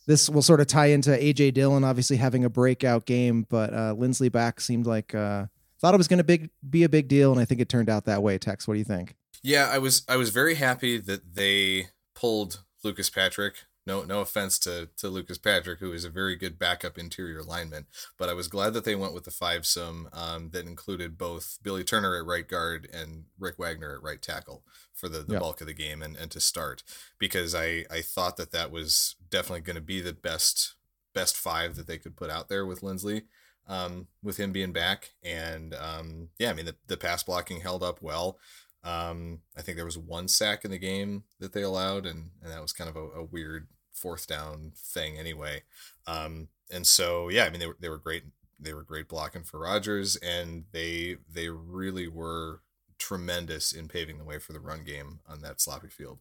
this 0.06 0.28
will 0.28 0.42
sort 0.42 0.60
of 0.60 0.66
tie 0.66 0.86
into 0.86 1.10
AJ 1.10 1.54
Dillon 1.54 1.84
obviously 1.84 2.16
having 2.16 2.44
a 2.44 2.50
breakout 2.50 3.06
game, 3.06 3.46
but 3.48 3.72
uh, 3.72 3.94
Linsley 3.94 4.30
back 4.30 4.60
seemed 4.60 4.86
like 4.86 5.14
uh, 5.14 5.46
thought 5.80 5.94
it 5.94 5.98
was 5.98 6.08
going 6.08 6.18
to 6.18 6.24
big 6.24 6.50
be 6.68 6.84
a 6.84 6.88
big 6.88 7.08
deal, 7.08 7.32
and 7.32 7.40
I 7.40 7.44
think 7.44 7.60
it 7.60 7.68
turned 7.68 7.88
out 7.88 8.04
that 8.06 8.22
way. 8.22 8.38
Tex, 8.38 8.66
what 8.66 8.74
do 8.74 8.78
you 8.78 8.84
think? 8.84 9.14
Yeah, 9.42 9.68
I 9.70 9.78
was 9.78 10.04
I 10.08 10.16
was 10.16 10.30
very 10.30 10.54
happy 10.54 10.98
that 10.98 11.34
they 11.34 11.88
pulled 12.14 12.62
Lucas 12.84 13.10
Patrick. 13.10 13.54
No 13.86 14.04
no 14.04 14.20
offense 14.20 14.58
to 14.60 14.88
to 14.98 15.08
Lucas 15.08 15.38
Patrick, 15.38 15.80
who 15.80 15.92
is 15.92 16.04
a 16.04 16.10
very 16.10 16.36
good 16.36 16.58
backup 16.58 16.96
interior 16.98 17.42
lineman, 17.42 17.86
but 18.16 18.28
I 18.28 18.32
was 18.32 18.46
glad 18.48 18.74
that 18.74 18.84
they 18.84 18.94
went 18.94 19.14
with 19.14 19.24
the 19.24 19.30
five 19.32 19.66
some 19.66 20.08
um, 20.12 20.50
that 20.50 20.66
included 20.66 21.18
both 21.18 21.58
Billy 21.62 21.82
Turner 21.82 22.16
at 22.16 22.24
right 22.24 22.46
guard 22.46 22.88
and 22.92 23.24
Rick 23.38 23.58
Wagner 23.58 23.94
at 23.96 24.02
right 24.02 24.22
tackle 24.22 24.62
for 24.94 25.08
the, 25.08 25.20
the 25.20 25.34
Yeah. 25.34 25.38
bulk 25.40 25.60
of 25.60 25.66
the 25.66 25.74
game 25.74 26.00
and, 26.02 26.16
and 26.16 26.30
to 26.30 26.40
start 26.40 26.84
because 27.18 27.54
I 27.54 27.84
I 27.90 28.02
thought 28.02 28.36
that 28.36 28.52
that 28.52 28.70
was 28.70 29.16
definitely 29.30 29.62
going 29.62 29.76
to 29.76 29.82
be 29.82 30.00
the 30.00 30.12
best 30.12 30.74
best 31.14 31.36
five 31.36 31.74
that 31.76 31.86
they 31.86 31.98
could 31.98 32.16
put 32.16 32.30
out 32.30 32.48
there 32.48 32.64
with 32.64 32.82
Linsley 32.82 33.24
um, 33.68 34.06
with 34.22 34.38
him 34.38 34.52
being 34.52 34.72
back 34.72 35.10
and 35.22 35.74
um, 35.74 36.28
yeah 36.38 36.50
I 36.50 36.52
mean 36.52 36.66
the, 36.66 36.76
the 36.86 36.96
pass 36.96 37.22
blocking 37.22 37.60
held 37.60 37.82
up 37.82 38.00
well 38.02 38.38
um, 38.84 39.40
I 39.56 39.62
think 39.62 39.76
there 39.76 39.84
was 39.84 39.98
one 39.98 40.28
sack 40.28 40.64
in 40.64 40.70
the 40.70 40.78
game 40.78 41.24
that 41.38 41.52
they 41.52 41.62
allowed, 41.62 42.06
and, 42.06 42.30
and 42.42 42.52
that 42.52 42.62
was 42.62 42.72
kind 42.72 42.90
of 42.90 42.96
a, 42.96 43.20
a 43.20 43.24
weird 43.24 43.68
fourth 43.92 44.26
down 44.26 44.72
thing 44.74 45.18
anyway. 45.18 45.62
Um, 46.06 46.48
and 46.70 46.86
so 46.86 47.28
yeah, 47.28 47.44
I 47.44 47.50
mean 47.50 47.60
they 47.60 47.66
were 47.66 47.76
they 47.78 47.88
were 47.88 47.98
great. 47.98 48.24
They 48.58 48.74
were 48.74 48.82
great 48.82 49.08
blocking 49.08 49.44
for 49.44 49.60
Rodgers, 49.60 50.16
and 50.16 50.64
they 50.72 51.18
they 51.32 51.48
really 51.48 52.08
were 52.08 52.62
tremendous 52.98 53.72
in 53.72 53.88
paving 53.88 54.18
the 54.18 54.24
way 54.24 54.38
for 54.38 54.52
the 54.52 54.60
run 54.60 54.84
game 54.84 55.20
on 55.28 55.42
that 55.42 55.60
sloppy 55.60 55.88
field. 55.88 56.18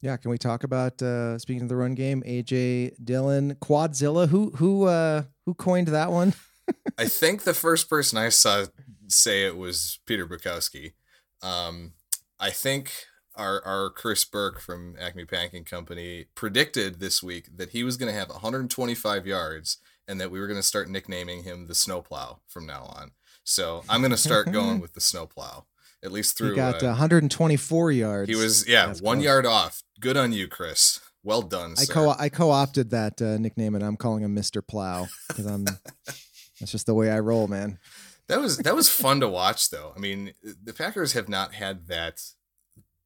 Yeah, 0.00 0.16
can 0.16 0.30
we 0.30 0.38
talk 0.38 0.62
about 0.62 1.02
uh, 1.02 1.38
speaking 1.38 1.62
of 1.62 1.68
the 1.68 1.76
run 1.76 1.94
game? 1.94 2.22
AJ 2.26 3.04
Dillon, 3.04 3.56
Quadzilla. 3.56 4.28
Who 4.28 4.50
who 4.50 4.84
uh, 4.84 5.24
who 5.44 5.54
coined 5.54 5.88
that 5.88 6.12
one? 6.12 6.34
I 6.98 7.06
think 7.06 7.42
the 7.42 7.54
first 7.54 7.90
person 7.90 8.18
I 8.18 8.28
saw 8.28 8.66
say 9.08 9.44
it 9.44 9.56
was 9.56 9.98
Peter 10.06 10.26
Bukowski. 10.26 10.92
Um, 11.42 11.92
I 12.40 12.50
think 12.50 12.92
our 13.34 13.64
our 13.64 13.90
Chris 13.90 14.24
Burke 14.24 14.60
from 14.60 14.96
Acme 15.00 15.24
Packing 15.24 15.64
Company 15.64 16.26
predicted 16.34 17.00
this 17.00 17.22
week 17.22 17.48
that 17.56 17.70
he 17.70 17.84
was 17.84 17.96
going 17.96 18.12
to 18.12 18.18
have 18.18 18.28
125 18.28 19.26
yards 19.26 19.78
and 20.06 20.20
that 20.20 20.30
we 20.30 20.40
were 20.40 20.46
going 20.46 20.58
to 20.58 20.62
start 20.62 20.88
nicknaming 20.88 21.44
him 21.44 21.66
the 21.66 21.74
snowplow 21.74 22.40
from 22.46 22.66
now 22.66 22.84
on. 22.84 23.12
So 23.44 23.84
I'm 23.88 24.00
going 24.00 24.10
to 24.10 24.16
start 24.16 24.50
going 24.52 24.80
with 24.80 24.94
the 24.94 25.00
snowplow 25.00 25.64
at 26.02 26.12
least 26.12 26.36
through. 26.36 26.50
He 26.50 26.56
got 26.56 26.82
uh, 26.82 26.88
124 26.88 27.92
yards. 27.92 28.28
he 28.28 28.36
was 28.36 28.68
yeah 28.68 28.86
That's 28.86 29.02
one 29.02 29.18
close. 29.18 29.24
yard 29.24 29.46
off. 29.46 29.82
Good 30.00 30.16
on 30.16 30.32
you, 30.32 30.48
Chris. 30.48 31.00
Well 31.22 31.42
done. 31.42 31.72
I 31.72 31.84
sir. 31.84 31.92
co 31.92 32.14
I 32.18 32.28
co-opted 32.28 32.90
that 32.90 33.20
uh, 33.20 33.38
nickname 33.38 33.74
and 33.74 33.84
I'm 33.84 33.96
calling 33.96 34.22
him 34.22 34.34
Mr. 34.34 34.66
Plow 34.66 35.08
because 35.28 35.46
I'm 35.46 35.64
that's 36.60 36.72
just 36.72 36.86
the 36.86 36.94
way 36.94 37.10
I 37.10 37.20
roll, 37.20 37.48
man. 37.48 37.78
That 38.28 38.40
was 38.40 38.58
that 38.58 38.74
was 38.74 38.88
fun 38.88 39.20
to 39.20 39.28
watch 39.28 39.70
though. 39.70 39.92
I 39.96 39.98
mean, 39.98 40.34
the 40.42 40.74
Packers 40.74 41.12
have 41.12 41.28
not 41.28 41.54
had 41.54 41.88
that 41.88 42.20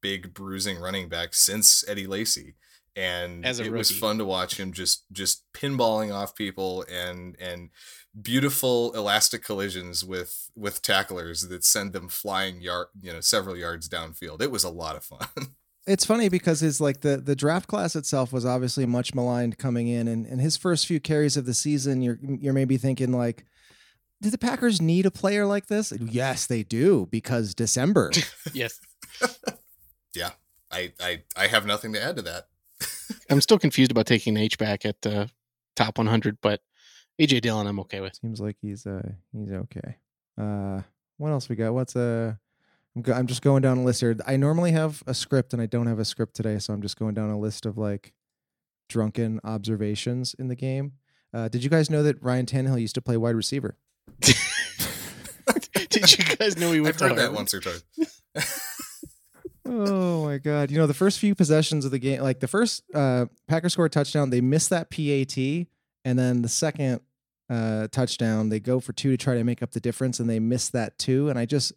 big 0.01 0.33
bruising 0.33 0.79
running 0.79 1.09
back 1.09 1.33
since 1.33 1.87
Eddie 1.87 2.07
Lacy. 2.07 2.55
And 2.95 3.43
As 3.43 3.59
a 3.59 3.63
it 3.63 3.71
was 3.71 3.89
fun 3.89 4.19
to 4.19 4.25
watch 4.25 4.59
him 4.59 4.71
just 4.71 5.05
just 5.11 5.45
pinballing 5.53 6.13
off 6.13 6.35
people 6.35 6.85
and 6.91 7.35
and 7.39 7.69
beautiful 8.21 8.93
elastic 8.93 9.43
collisions 9.43 10.03
with 10.05 10.51
with 10.55 10.83
tacklers 10.83 11.47
that 11.47 11.63
send 11.63 11.93
them 11.93 12.07
flying 12.07 12.61
yard 12.61 12.87
you 13.01 13.11
know 13.11 13.21
several 13.21 13.57
yards 13.57 13.89
downfield. 13.89 14.41
It 14.41 14.51
was 14.51 14.63
a 14.63 14.69
lot 14.69 14.95
of 14.95 15.03
fun. 15.03 15.27
It's 15.85 16.05
funny 16.05 16.29
because 16.29 16.63
it's 16.63 16.79
like 16.79 17.01
the 17.01 17.17
the 17.17 17.35
draft 17.35 17.67
class 17.67 17.93
itself 17.97 18.31
was 18.31 18.45
obviously 18.45 18.85
much 18.85 19.13
maligned 19.13 19.57
coming 19.57 19.89
in, 19.89 20.07
and 20.07 20.25
and 20.25 20.39
his 20.39 20.55
first 20.55 20.87
few 20.87 21.01
carries 21.01 21.35
of 21.35 21.45
the 21.45 21.53
season, 21.53 22.01
you're 22.01 22.17
you're 22.21 22.53
maybe 22.53 22.77
thinking 22.77 23.11
like, 23.11 23.43
did 24.23 24.31
the 24.31 24.37
Packers 24.37 24.81
need 24.81 25.05
a 25.05 25.11
player 25.11 25.45
like 25.45 25.67
this? 25.67 25.91
Yes, 25.99 26.47
they 26.47 26.63
do 26.63 27.07
because 27.11 27.53
December. 27.53 28.11
Yes. 28.53 28.79
yeah. 30.15 30.31
I 30.71 30.93
I 30.99 31.23
I 31.35 31.47
have 31.47 31.65
nothing 31.65 31.93
to 31.93 32.01
add 32.01 32.15
to 32.15 32.21
that. 32.23 32.47
I'm 33.29 33.41
still 33.41 33.59
confused 33.59 33.91
about 33.91 34.05
taking 34.07 34.37
H 34.37 34.57
back 34.57 34.85
at 34.85 35.05
uh, 35.05 35.27
top 35.75 35.97
100, 35.97 36.37
but 36.41 36.61
AJ 37.21 37.41
Dillon, 37.41 37.67
I'm 37.67 37.79
okay 37.81 37.99
with. 38.01 38.15
Seems 38.15 38.39
like 38.39 38.57
he's 38.61 38.85
uh 38.87 39.11
he's 39.31 39.51
okay. 39.51 39.97
Uh, 40.39 40.81
what 41.17 41.29
else 41.29 41.49
we 41.49 41.55
got? 41.55 41.73
What's 41.73 41.95
uh 41.95 42.33
I'm, 42.95 43.01
go- 43.01 43.13
I'm 43.13 43.27
just 43.27 43.41
going 43.41 43.61
down 43.61 43.79
a 43.79 43.83
list 43.83 44.01
here. 44.01 44.15
I 44.25 44.37
normally 44.37 44.71
have 44.71 45.03
a 45.05 45.13
script 45.13 45.53
and 45.53 45.61
I 45.61 45.65
don't 45.65 45.87
have 45.87 45.99
a 45.99 46.05
script 46.05 46.35
today, 46.35 46.59
so 46.59 46.73
I'm 46.73 46.81
just 46.81 46.97
going 46.97 47.13
down 47.13 47.29
a 47.29 47.39
list 47.39 47.65
of 47.65 47.77
like 47.77 48.13
drunken 48.89 49.39
observations 49.43 50.33
in 50.37 50.47
the 50.47 50.55
game. 50.55 50.93
Uh, 51.33 51.47
did 51.47 51.63
you 51.63 51.69
guys 51.69 51.89
know 51.89 52.03
that 52.03 52.21
Ryan 52.23 52.45
Tannehill 52.45 52.79
used 52.79 52.95
to 52.95 53.01
play 53.01 53.17
wide 53.17 53.35
receiver? 53.35 53.77
Did 55.89 56.17
you 56.17 56.35
guys 56.35 56.57
know 56.57 56.71
he 56.71 56.79
went 56.79 56.95
I've 56.95 56.99
to 56.99 57.07
heard 57.09 57.17
that 57.17 57.33
once 57.33 57.53
or 57.53 57.59
twice. 57.59 57.83
Oh 59.65 60.25
my 60.25 60.39
god! 60.39 60.71
You 60.71 60.77
know 60.77 60.87
the 60.87 60.93
first 60.93 61.19
few 61.19 61.33
possessions 61.35 61.85
of 61.85 61.91
the 61.91 61.97
game, 61.97 62.21
like 62.21 62.41
the 62.41 62.49
first 62.49 62.83
uh, 62.93 63.27
Packers 63.47 63.73
score 63.73 63.85
a 63.85 63.89
touchdown, 63.89 64.29
they 64.29 64.41
miss 64.41 64.67
that 64.67 64.89
PAT, 64.91 65.67
and 66.03 66.19
then 66.19 66.41
the 66.41 66.49
second 66.49 66.99
uh, 67.49 67.87
touchdown, 67.87 68.49
they 68.49 68.59
go 68.59 68.79
for 68.79 68.91
two 68.91 69.11
to 69.11 69.17
try 69.17 69.35
to 69.35 69.43
make 69.43 69.63
up 69.63 69.71
the 69.71 69.79
difference, 69.79 70.19
and 70.19 70.29
they 70.29 70.39
miss 70.39 70.69
that 70.69 70.99
too. 70.99 71.29
And 71.29 71.39
I 71.39 71.45
just, 71.45 71.71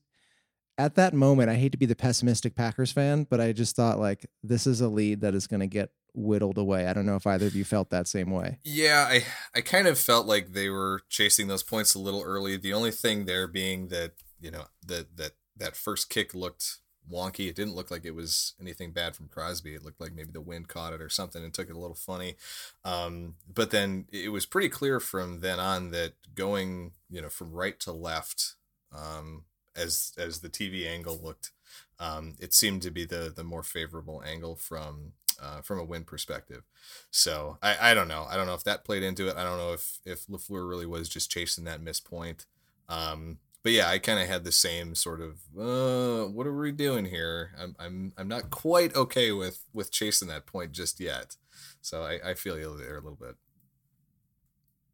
at 0.78 0.94
that 0.96 1.14
moment, 1.14 1.50
I 1.50 1.54
hate 1.54 1.72
to 1.72 1.78
be 1.78 1.86
the 1.86 1.96
pessimistic 1.96 2.54
Packers 2.54 2.92
fan, 2.92 3.26
but 3.28 3.40
I 3.40 3.52
just 3.52 3.76
thought 3.76 3.98
like 3.98 4.26
this 4.42 4.66
is 4.66 4.80
a 4.80 4.88
lead 4.88 5.20
that 5.22 5.34
is 5.34 5.46
going 5.46 5.60
to 5.60 5.66
get 5.66 5.90
whittled 6.14 6.58
away. 6.58 6.86
I 6.86 6.92
don't 6.92 7.06
know 7.06 7.16
if 7.16 7.26
either 7.26 7.46
of 7.46 7.54
you 7.54 7.64
felt 7.64 7.90
that 7.90 8.08
same 8.08 8.30
way. 8.30 8.58
Yeah, 8.64 9.06
I 9.08 9.24
I 9.54 9.60
kind 9.60 9.86
of 9.86 9.98
felt 9.98 10.26
like 10.26 10.52
they 10.52 10.68
were 10.68 11.02
chasing 11.08 11.48
those 11.48 11.62
points 11.62 11.94
a 11.94 11.98
little 11.98 12.22
early. 12.22 12.56
The 12.56 12.72
only 12.72 12.90
thing 12.90 13.24
there 13.24 13.46
being 13.46 13.88
that 13.88 14.12
you 14.40 14.50
know 14.50 14.64
that 14.86 15.16
that 15.16 15.32
that 15.56 15.76
first 15.76 16.10
kick 16.10 16.34
looked 16.34 16.78
wonky. 17.10 17.48
It 17.48 17.56
didn't 17.56 17.74
look 17.74 17.90
like 17.90 18.04
it 18.04 18.14
was 18.14 18.54
anything 18.60 18.90
bad 18.90 19.14
from 19.14 19.28
Crosby. 19.28 19.74
It 19.74 19.84
looked 19.84 20.00
like 20.00 20.12
maybe 20.12 20.32
the 20.32 20.40
wind 20.40 20.68
caught 20.68 20.92
it 20.92 21.00
or 21.00 21.08
something 21.08 21.42
and 21.42 21.54
took 21.54 21.70
it 21.70 21.76
a 21.76 21.78
little 21.78 21.94
funny. 21.94 22.36
Um, 22.84 23.36
but 23.52 23.70
then 23.70 24.06
it 24.10 24.32
was 24.32 24.44
pretty 24.44 24.68
clear 24.68 24.98
from 25.00 25.40
then 25.40 25.60
on 25.60 25.90
that 25.90 26.14
going 26.34 26.92
you 27.08 27.22
know 27.22 27.28
from 27.28 27.52
right 27.52 27.78
to 27.80 27.92
left 27.92 28.54
um, 28.92 29.44
as 29.76 30.12
as 30.18 30.40
the 30.40 30.48
TV 30.48 30.86
angle 30.86 31.18
looked, 31.22 31.52
um, 31.98 32.34
it 32.38 32.54
seemed 32.54 32.82
to 32.82 32.90
be 32.90 33.04
the 33.04 33.32
the 33.34 33.44
more 33.44 33.62
favorable 33.62 34.22
angle 34.24 34.56
from 34.56 35.12
uh, 35.42 35.60
from 35.60 35.78
a 35.78 35.84
win 35.84 36.04
perspective. 36.04 36.62
So 37.10 37.58
I, 37.62 37.90
I 37.90 37.94
don't 37.94 38.08
know. 38.08 38.26
I 38.28 38.36
don't 38.36 38.46
know 38.46 38.54
if 38.54 38.64
that 38.64 38.84
played 38.84 39.02
into 39.02 39.28
it. 39.28 39.36
I 39.36 39.44
don't 39.44 39.58
know 39.58 39.72
if 39.72 39.98
if 40.04 40.26
Lafleur 40.26 40.68
really 40.68 40.86
was 40.86 41.08
just 41.08 41.30
chasing 41.30 41.64
that 41.64 41.82
miss 41.82 42.00
point. 42.00 42.46
Um, 42.88 43.38
but 43.62 43.72
yeah, 43.72 43.88
I 43.88 43.98
kind 43.98 44.20
of 44.20 44.28
had 44.28 44.44
the 44.44 44.52
same 44.52 44.94
sort 44.94 45.20
of 45.20 45.40
uh, 45.58 46.28
what 46.28 46.46
are 46.46 46.56
we 46.56 46.72
doing 46.72 47.04
here? 47.04 47.50
I'm 47.58 47.74
I'm 47.78 48.12
I'm 48.16 48.28
not 48.28 48.50
quite 48.50 48.94
okay 48.94 49.32
with 49.32 49.64
with 49.72 49.90
chasing 49.90 50.28
that 50.28 50.46
point 50.46 50.72
just 50.72 51.00
yet. 51.00 51.36
So 51.80 52.02
I, 52.02 52.30
I 52.30 52.34
feel 52.34 52.58
you 52.58 52.76
there 52.76 52.96
a 52.96 53.00
little 53.00 53.18
bit. 53.20 53.36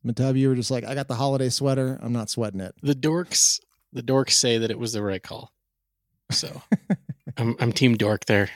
Matub, 0.05 0.37
you 0.37 0.49
were 0.49 0.55
just 0.55 0.71
like, 0.71 0.85
I 0.85 0.95
got 0.95 1.09
the 1.09 1.15
holiday 1.15 1.49
sweater. 1.49 1.99
I'm 2.03 2.13
not 2.13 2.29
sweating 2.29 2.61
it. 2.61 2.75
The 2.83 2.95
dorks, 2.95 3.61
the 3.93 4.03
dorks 4.03 4.33
say 4.33 4.59
that 4.59 4.71
it 4.71 4.79
was 4.79 4.93
the 4.93 5.03
right 5.03 5.23
call. 5.23 5.53
So 6.31 6.63
I'm, 7.37 7.57
I'm 7.61 7.73
team 7.73 7.97
dork 7.97 8.25
there. 8.27 8.51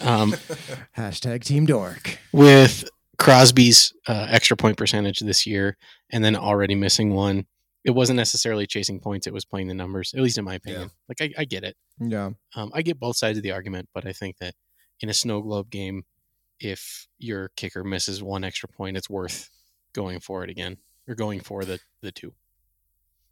Um, 0.00 0.32
Hashtag 0.96 1.44
Team 1.44 1.66
Dork. 1.66 2.18
with 2.32 2.88
Crosby's 3.18 3.92
uh, 4.06 4.26
extra 4.30 4.56
point 4.56 4.76
percentage 4.76 5.18
this 5.20 5.46
year, 5.46 5.76
and 6.10 6.24
then 6.24 6.36
already 6.36 6.74
missing 6.74 7.14
one. 7.14 7.46
It 7.84 7.90
wasn't 7.92 8.16
necessarily 8.16 8.66
chasing 8.66 9.00
points; 9.00 9.26
it 9.26 9.32
was 9.32 9.44
playing 9.44 9.68
the 9.68 9.74
numbers. 9.74 10.14
At 10.14 10.22
least 10.22 10.38
in 10.38 10.44
my 10.44 10.54
opinion. 10.54 10.90
Like 11.08 11.20
I, 11.20 11.42
I 11.42 11.44
get 11.44 11.64
it. 11.64 11.76
Yeah. 12.00 12.30
Um, 12.54 12.70
I 12.74 12.82
get 12.82 13.00
both 13.00 13.16
sides 13.16 13.38
of 13.38 13.42
the 13.42 13.52
argument, 13.52 13.88
but 13.94 14.06
I 14.06 14.12
think 14.12 14.38
that 14.38 14.54
in 15.00 15.08
a 15.08 15.14
snow 15.14 15.40
globe 15.40 15.70
game, 15.70 16.04
if 16.60 17.08
your 17.18 17.50
kicker 17.56 17.82
misses 17.82 18.22
one 18.22 18.44
extra 18.44 18.68
point, 18.68 18.96
it's 18.96 19.10
worth 19.10 19.50
going 19.92 20.20
for 20.20 20.44
it 20.44 20.50
again 20.50 20.76
or 21.08 21.14
going 21.14 21.40
for 21.40 21.64
the 21.64 21.80
the 22.02 22.12
two. 22.12 22.34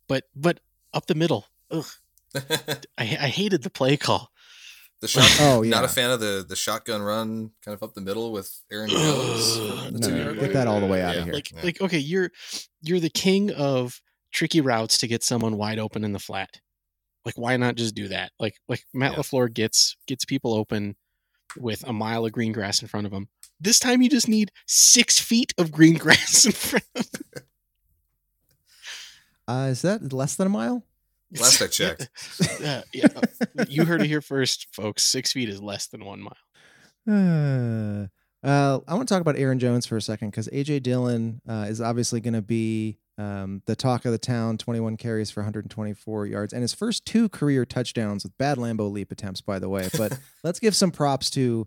But 0.08 0.24
but 0.34 0.60
up 0.96 1.06
the 1.06 1.14
middle, 1.14 1.46
ugh, 1.70 1.86
I, 2.34 2.80
I 2.98 3.28
hated 3.28 3.62
the 3.62 3.70
play 3.70 3.96
call. 3.96 4.30
the 5.00 5.08
shot. 5.08 5.28
Oh, 5.40 5.60
Not 5.62 5.84
a 5.84 5.88
fan 5.88 6.10
of 6.10 6.20
the 6.20 6.44
the 6.48 6.56
shotgun 6.56 7.02
run, 7.02 7.50
kind 7.64 7.74
of 7.74 7.82
up 7.82 7.94
the 7.94 8.00
middle 8.00 8.32
with 8.32 8.50
Aaron 8.72 8.88
Jones. 8.90 9.58
Ugh. 9.60 9.84
for 9.86 9.90
the 9.92 9.98
No, 10.10 10.32
no, 10.32 10.40
get 10.40 10.52
that 10.54 10.66
all 10.66 10.80
the 10.80 10.86
way 10.86 11.02
out 11.02 11.16
of 11.16 11.24
here. 11.24 11.32
Like 11.34 11.52
Yeah. 11.52 11.60
like 11.62 11.80
okay, 11.80 11.98
you're 11.98 12.30
you're 12.82 13.00
the 13.00 13.10
king 13.10 13.52
of 13.52 14.00
tricky 14.32 14.60
routes 14.60 14.98
to 14.98 15.06
get 15.06 15.22
someone 15.22 15.56
wide 15.56 15.78
open 15.78 16.02
in 16.04 16.12
the 16.12 16.18
flat. 16.18 16.60
Like 17.24 17.36
why 17.36 17.56
not 17.56 17.74
just 17.76 17.94
do 17.94 18.08
that? 18.08 18.32
Like 18.40 18.56
like 18.68 18.84
Matt 18.94 19.12
Yeah. 19.12 19.18
Lafleur 19.18 19.52
gets 19.52 19.96
gets 20.06 20.24
people 20.24 20.54
open 20.54 20.96
with 21.58 21.84
a 21.86 21.92
mile 21.92 22.24
of 22.26 22.32
green 22.32 22.52
grass 22.52 22.82
in 22.82 22.88
front 22.88 23.06
of 23.06 23.12
him. 23.12 23.28
This 23.60 23.78
time 23.78 24.02
you 24.02 24.08
just 24.10 24.28
need 24.28 24.50
six 24.66 25.18
feet 25.18 25.52
of 25.58 25.72
green 25.72 25.94
grass 26.04 26.44
in 26.46 26.52
front 26.52 26.84
of 26.94 27.06
him. 27.06 27.42
Uh, 29.48 29.68
is 29.70 29.82
that 29.82 30.12
less 30.12 30.36
than 30.36 30.46
a 30.46 30.50
mile? 30.50 30.84
Last 31.38 31.62
I 31.62 31.66
checked. 31.68 32.08
Uh, 32.64 32.82
yeah, 32.92 33.08
you 33.68 33.84
heard 33.84 34.02
it 34.02 34.06
here 34.06 34.20
first, 34.20 34.68
folks. 34.72 35.02
Six 35.02 35.32
feet 35.32 35.48
is 35.48 35.60
less 35.62 35.86
than 35.86 36.04
one 36.04 36.20
mile. 36.20 36.36
Uh, 37.08 38.06
uh, 38.46 38.80
I 38.86 38.94
want 38.94 39.08
to 39.08 39.12
talk 39.12 39.20
about 39.20 39.36
Aaron 39.36 39.58
Jones 39.58 39.86
for 39.86 39.96
a 39.96 40.00
second 40.00 40.30
because 40.30 40.48
AJ 40.48 40.84
Dillon 40.84 41.40
uh, 41.48 41.66
is 41.68 41.80
obviously 41.80 42.20
going 42.20 42.34
to 42.34 42.42
be 42.42 42.98
um, 43.18 43.60
the 43.66 43.74
talk 43.74 44.04
of 44.04 44.12
the 44.12 44.18
town. 44.18 44.56
21 44.56 44.96
carries 44.96 45.32
for 45.32 45.40
124 45.40 46.26
yards, 46.26 46.52
and 46.52 46.62
his 46.62 46.72
first 46.72 47.04
two 47.04 47.28
career 47.28 47.64
touchdowns 47.64 48.22
with 48.22 48.38
bad 48.38 48.56
Lambeau 48.58 48.90
leap 48.90 49.10
attempts, 49.10 49.40
by 49.40 49.58
the 49.58 49.68
way. 49.68 49.88
But 49.98 50.18
let's 50.44 50.60
give 50.60 50.76
some 50.76 50.92
props 50.92 51.28
to 51.30 51.66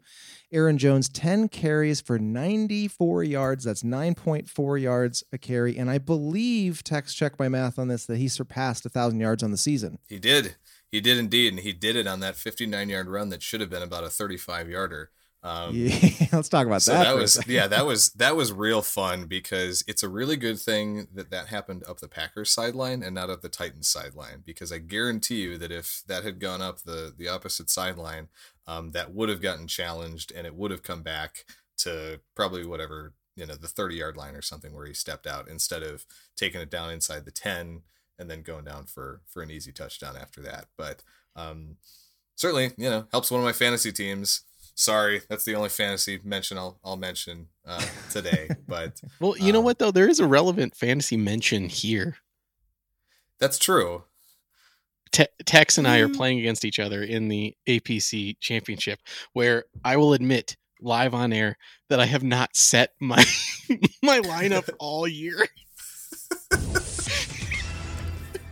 Aaron 0.53 0.77
Jones. 0.77 1.09
10 1.09 1.49
carries 1.49 1.99
for 1.99 2.17
94 2.17 3.23
yards. 3.23 3.65
That's 3.65 3.83
9.4 3.83 4.81
yards 4.81 5.23
a 5.33 5.37
carry, 5.37 5.77
and 5.77 5.89
I 5.89 5.97
believe 5.97 6.83
Tex 6.83 7.13
check 7.13 7.37
my 7.37 7.49
math 7.49 7.77
on 7.77 7.89
this 7.89 8.05
that 8.05 8.17
he 8.17 8.29
surpassed 8.29 8.85
a 8.85 8.89
thousand 8.89 9.19
yards 9.19 9.43
on 9.43 9.51
the 9.51 9.57
season. 9.57 9.99
He 10.07 10.19
did. 10.19 10.55
He 10.89 11.01
did 11.01 11.17
indeed, 11.17 11.53
and 11.53 11.61
he 11.61 11.73
did 11.73 11.95
it 11.95 12.07
on 12.07 12.21
that 12.21 12.35
59 12.35 12.87
yard 12.87 13.09
run 13.09 13.29
that 13.29 13.43
should 13.43 13.59
have 13.61 13.69
been 13.69 13.83
about 13.83 14.05
a 14.05 14.09
35 14.09 14.69
yarder. 14.69 15.09
Um, 15.41 15.73
Yeah, 15.73 16.09
let's 16.33 16.49
talk 16.49 16.67
about 16.67 16.81
so 16.81 16.93
that. 16.93 17.03
that 17.03 17.15
was 17.15 17.47
yeah 17.47 17.67
that 17.67 17.85
was 17.87 18.11
that 18.11 18.35
was 18.35 18.51
real 18.51 18.81
fun 18.81 19.25
because 19.25 19.83
it's 19.87 20.03
a 20.03 20.09
really 20.09 20.35
good 20.35 20.59
thing 20.59 21.07
that 21.13 21.31
that 21.31 21.47
happened 21.47 21.83
up 21.87 21.99
the 21.99 22.09
Packers 22.09 22.51
sideline 22.51 23.01
and 23.01 23.15
not 23.15 23.29
up 23.29 23.41
the 23.41 23.49
Titans 23.49 23.87
sideline 23.87 24.43
because 24.45 24.71
I 24.71 24.79
guarantee 24.79 25.41
you 25.41 25.57
that 25.57 25.71
if 25.71 26.03
that 26.07 26.23
had 26.23 26.39
gone 26.39 26.61
up 26.61 26.81
the 26.81 27.13
the 27.17 27.29
opposite 27.29 27.69
sideline 27.69 28.27
um, 28.67 28.91
that 28.91 29.13
would 29.13 29.29
have 29.29 29.41
gotten 29.41 29.67
challenged 29.67 30.33
and 30.35 30.45
it 30.45 30.55
would 30.55 30.71
have 30.71 30.83
come 30.83 31.03
back 31.03 31.45
to 31.77 32.19
probably 32.35 32.65
whatever 32.65 33.13
you 33.37 33.45
know 33.45 33.55
the 33.55 33.67
30 33.67 33.95
yard 33.95 34.17
line 34.17 34.35
or 34.35 34.41
something 34.41 34.73
where 34.75 34.85
he 34.85 34.93
stepped 34.93 35.25
out 35.25 35.47
instead 35.47 35.83
of 35.83 36.05
taking 36.35 36.59
it 36.59 36.69
down 36.69 36.91
inside 36.91 37.23
the 37.23 37.31
10 37.31 37.83
and 38.17 38.29
then 38.29 38.41
going 38.41 38.65
down 38.65 38.85
for 38.85 39.21
for 39.25 39.41
an 39.41 39.49
easy 39.49 39.71
touchdown 39.71 40.17
after 40.19 40.41
that 40.41 40.65
but 40.77 41.01
um, 41.37 41.77
certainly 42.35 42.71
you 42.75 42.89
know 42.89 43.07
helps 43.13 43.31
one 43.31 43.39
of 43.39 43.45
my 43.45 43.53
fantasy 43.53 43.93
teams 43.93 44.41
sorry 44.79 45.21
that's 45.27 45.43
the 45.43 45.53
only 45.55 45.67
fantasy 45.67 46.19
mention 46.23 46.57
i'll, 46.57 46.79
I'll 46.85 46.95
mention 46.95 47.47
uh, 47.67 47.85
today 48.11 48.47
but 48.67 49.01
Well, 49.19 49.35
you 49.37 49.51
know 49.51 49.59
Um, 49.59 49.65
what 49.65 49.77
though? 49.79 49.91
There 49.91 50.07
is 50.07 50.19
a 50.21 50.25
relevant 50.27 50.73
fantasy 50.75 51.17
mention 51.17 51.67
here. 51.67 52.15
that's 53.39 53.57
true 53.57 54.03
Te- 55.11 55.25
Tex 55.45 55.77
and 55.77 55.87
I 55.87 55.97
are 55.99 56.07
playing 56.09 56.39
against 56.39 56.63
each 56.63 56.77
other 56.79 57.01
in 57.03 57.29
the 57.29 57.55
APC 57.67 58.37
championship, 58.39 58.99
where 59.33 59.65
I 59.83 59.97
will 59.97 60.13
admit 60.13 60.55
live 60.81 61.15
on 61.15 61.33
air 61.33 61.57
that 61.89 61.99
I 61.99 62.05
have 62.05 62.21
not 62.23 62.55
set 62.55 62.93
my 62.99 63.25
my 64.03 64.19
lineup 64.19 64.69
all 64.79 65.07
year. 65.07 65.47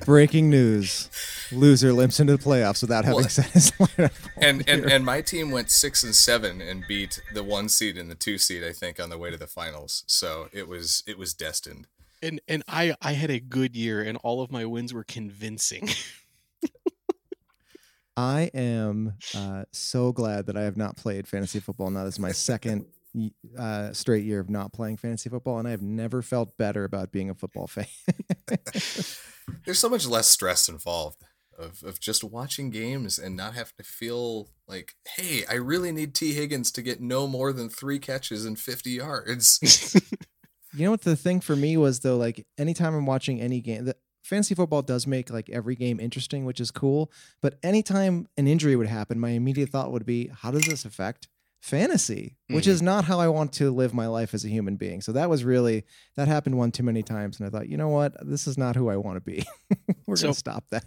Breaking 0.04 0.50
news: 0.50 1.10
Loser 1.52 1.94
limps 1.94 2.20
into 2.20 2.36
the 2.36 2.44
playoffs 2.44 2.82
without 2.82 3.06
having 3.06 3.22
Well, 3.22 3.30
set 3.30 3.46
his 3.52 3.72
lineup. 3.72 4.12
all 4.38 4.44
And 4.44 4.68
and 4.68 4.86
and 4.86 5.06
my 5.06 5.22
team 5.22 5.52
went 5.52 5.72
six 5.72 6.04
and 6.04 6.16
seven 6.16 6.62
and 6.62 6.84
beat 6.88 7.22
the 7.34 7.44
one 7.44 7.70
seed 7.70 7.98
and 7.98 8.10
the 8.10 8.16
two 8.16 8.38
seed, 8.38 8.64
I 8.64 8.74
think, 8.74 9.00
on 9.00 9.10
the 9.10 9.18
way 9.18 9.32
to 9.32 9.38
the 9.38 9.48
finals. 9.48 10.04
So 10.08 10.50
it 10.52 10.68
was 10.68 11.04
it 11.08 11.18
was 11.18 11.34
destined. 11.34 11.88
And 12.22 12.42
and 12.48 12.64
I 12.68 12.96
I 13.02 13.14
had 13.14 13.30
a 13.30 13.40
good 13.40 13.76
year, 13.76 14.02
and 14.02 14.18
all 14.24 14.42
of 14.42 14.52
my 14.52 14.66
wins 14.66 14.94
were 14.94 15.04
convincing. 15.04 15.90
I 18.18 18.50
am 18.56 19.14
uh, 19.36 19.66
so 19.72 20.12
glad 20.12 20.48
that 20.48 20.58
I 20.58 20.64
have 20.64 20.76
not 20.76 20.98
played 20.98 21.28
fantasy 21.28 21.60
football. 21.60 21.92
Now 21.92 22.04
this 22.04 22.16
is 22.16 22.20
my 22.20 22.32
second 22.32 22.88
uh, 23.58 23.94
straight 23.94 24.26
year 24.26 24.40
of 24.40 24.50
not 24.50 24.74
playing 24.74 24.98
fantasy 24.98 25.30
football, 25.30 25.60
and 25.60 25.68
I 25.68 25.72
have 25.72 25.84
never 25.84 26.24
felt 26.24 26.58
better 26.58 26.84
about 26.84 27.12
being 27.12 27.30
a 27.30 27.36
football 27.36 27.68
fan. 27.68 27.86
There's 29.66 29.80
so 29.80 29.90
much 29.90 30.08
less 30.08 30.28
stress 30.28 30.68
involved 30.68 31.24
of, 31.58 31.82
of 31.84 32.00
just 32.00 32.24
watching 32.24 32.70
games 32.70 33.18
and 33.20 33.36
not 33.36 33.54
have 33.56 33.74
to 33.78 33.84
feel 33.84 34.50
like, 34.68 34.94
hey, 35.16 35.44
I 35.50 35.56
really 35.56 35.92
need 35.92 36.14
Tee 36.14 36.34
Higgins 36.34 36.72
to 36.74 36.82
get 36.82 37.02
no 37.02 37.28
more 37.28 37.52
than 37.54 37.70
three 37.70 38.00
catches 38.00 38.46
and 38.46 38.58
50 38.60 38.92
yards. 38.92 39.96
You 40.74 40.84
know 40.86 40.92
what 40.92 41.02
the 41.02 41.16
thing 41.16 41.40
for 41.40 41.56
me 41.56 41.76
was 41.78 42.02
though, 42.02 42.18
like 42.18 42.46
anytime 42.60 42.94
I'm 42.94 43.08
watching 43.08 43.42
any 43.42 43.62
game, 43.62 43.86
the 43.86 43.96
fantasy 44.24 44.54
football 44.54 44.84
does 44.84 45.08
make 45.08 45.32
like 45.32 45.50
every 45.50 45.76
game 45.76 46.00
interesting, 46.00 46.46
which 46.46 46.60
is 46.60 46.70
cool. 46.70 47.10
But 47.42 47.58
anytime 47.64 48.28
an 48.38 48.48
injury 48.48 48.76
would 48.76 48.86
happen, 48.88 49.20
my 49.20 49.30
immediate 49.30 49.70
thought 49.70 49.92
would 49.92 50.06
be, 50.06 50.28
how 50.28 50.52
does 50.52 50.64
this 50.68 50.86
affect 50.86 51.30
fantasy? 51.64 52.36
Which 52.50 52.66
Mhm. 52.66 52.72
is 52.72 52.82
not 52.84 53.06
how 53.06 53.20
I 53.20 53.28
want 53.30 53.54
to 53.54 53.72
live 53.72 53.94
my 53.96 54.06
life 54.08 54.36
as 54.36 54.46
a 54.46 54.50
human 54.50 54.76
being. 54.76 55.02
So 55.02 55.14
that 55.14 55.32
was 55.32 55.44
really 55.44 55.84
that 56.16 56.28
happened 56.28 56.58
one 56.60 56.72
too 56.72 56.84
many 56.84 57.02
times, 57.02 57.40
and 57.40 57.48
I 57.48 57.50
thought, 57.50 57.70
you 57.70 57.78
know 57.78 57.90
what, 57.90 58.14
this 58.30 58.46
is 58.46 58.58
not 58.58 58.76
who 58.76 58.90
I 58.90 58.98
want 58.98 59.16
to 59.16 59.22
be. 59.22 59.46
We're 60.06 60.18
So- 60.18 60.28
gonna 60.28 60.34
stop 60.36 60.66
that. 60.70 60.86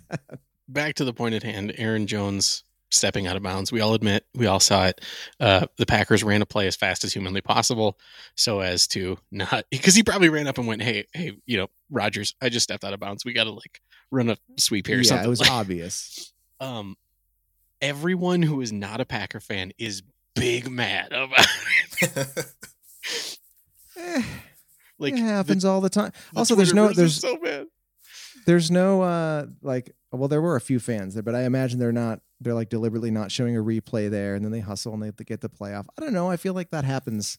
Back 0.73 0.95
to 0.97 1.05
the 1.05 1.12
point 1.12 1.35
at 1.35 1.43
hand, 1.43 1.73
Aaron 1.77 2.07
Jones 2.07 2.65
stepping 2.93 3.27
out 3.27 3.37
of 3.37 3.43
bounds. 3.43 3.71
We 3.73 3.81
all 3.81 3.95
admit, 3.95 4.25
we 4.35 4.47
all 4.47 4.61
saw 4.61 4.87
it. 4.87 5.00
Uh, 5.39 5.67
the 5.77 5.87
Packers 5.87 6.23
ran 6.25 6.43
a 6.43 6.47
play 6.47 6.67
as 6.67 6.77
fast 6.77 7.05
as 7.05 7.12
humanly 7.12 7.41
possible, 7.41 7.99
so 8.37 8.61
as 8.61 8.87
to 8.89 9.19
not 9.31 9.65
because 9.71 9.95
he 9.95 10.03
probably 10.03 10.29
ran 10.29 10.47
up 10.47 10.59
and 10.59 10.67
went, 10.67 10.83
"Hey, 10.83 11.07
hey, 11.12 11.37
you 11.47 11.57
know, 11.57 11.69
Rodgers, 11.91 12.35
I 12.41 12.49
just 12.49 12.65
stepped 12.65 12.85
out 12.85 12.93
of 12.93 13.00
bounds. 13.00 13.25
We 13.25 13.33
got 13.33 13.45
to 13.45 13.50
like 13.53 13.81
run 14.11 14.31
a 14.31 14.37
sweep 14.59 14.87
here." 14.87 14.97
Or 14.99 15.00
yeah, 15.00 15.09
something. 15.09 15.27
it 15.27 15.31
was 15.31 15.41
Like, 15.41 15.50
obvious. 15.53 16.33
um, 16.61 16.97
everyone 17.81 18.43
who 18.43 18.61
is 18.61 18.73
not 18.73 19.00
a 19.00 19.05
Packer 19.05 19.41
fan 19.41 19.73
is 19.79 20.03
big 20.35 20.71
mad 20.71 21.12
about 21.12 21.47
it. 22.03 22.47
Eh, 23.97 24.23
Like 24.99 25.15
it 25.15 25.19
happens 25.19 25.65
all 25.65 25.81
the 25.81 25.91
time. 25.91 26.12
the 26.33 26.39
also, 26.39 26.55
there's 26.55 26.73
no 26.75 26.93
there's 26.93 27.17
so 27.21 27.37
bad. 27.39 27.67
There's 28.47 28.70
no 28.70 29.02
uh 29.02 29.47
like 29.62 29.94
well 30.12 30.28
there 30.28 30.40
were 30.40 30.56
a 30.56 30.61
few 30.61 30.78
fans 30.78 31.14
there 31.14 31.23
but 31.23 31.35
i 31.35 31.42
imagine 31.42 31.78
they're 31.78 31.92
not 31.92 32.20
they're 32.40 32.54
like 32.54 32.68
deliberately 32.68 33.11
not 33.11 33.30
showing 33.30 33.56
a 33.56 33.61
replay 33.61 34.11
there 34.11 34.35
and 34.35 34.44
then 34.44 34.52
they 34.52 34.61
hustle 34.61 34.94
and 34.94 35.02
they 35.02 35.25
get 35.25 35.40
the 35.40 35.49
playoff 35.49 35.87
i 35.97 36.00
don't 36.00 36.12
know 36.12 36.30
i 36.30 36.37
feel 36.37 36.54
like 36.54 36.70
that 36.70 36.85
happens 36.85 37.38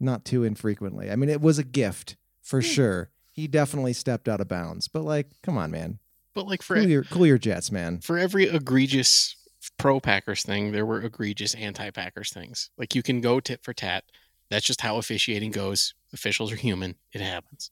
not 0.00 0.24
too 0.24 0.44
infrequently 0.44 1.10
i 1.10 1.16
mean 1.16 1.28
it 1.28 1.40
was 1.40 1.58
a 1.58 1.64
gift 1.64 2.16
for 2.40 2.62
sure 2.62 3.10
he 3.32 3.46
definitely 3.46 3.92
stepped 3.92 4.28
out 4.28 4.40
of 4.40 4.48
bounds 4.48 4.88
but 4.88 5.02
like 5.02 5.26
come 5.42 5.58
on 5.58 5.70
man 5.70 5.98
But 6.34 6.46
like 6.46 6.62
for 6.62 6.76
cool 6.76 6.88
your, 6.88 7.04
cool 7.04 7.26
your 7.26 7.38
jets 7.38 7.70
man 7.72 8.00
for 8.00 8.18
every 8.18 8.44
egregious 8.44 9.34
pro 9.76 10.00
Packers 10.00 10.44
thing, 10.44 10.72
there 10.72 10.86
were 10.86 11.02
egregious 11.02 11.54
anti 11.54 11.90
Packers 11.90 12.32
things. 12.32 12.70
Like 12.78 12.94
you 12.94 13.02
can 13.02 13.20
go 13.20 13.40
tit 13.40 13.62
for 13.62 13.72
tat. 13.74 14.04
That's 14.50 14.64
just 14.64 14.80
how 14.80 14.96
officiating 14.96 15.50
goes. 15.50 15.94
Officials 16.12 16.52
are 16.52 16.56
human. 16.56 16.94
It 17.12 17.20
happens. 17.20 17.70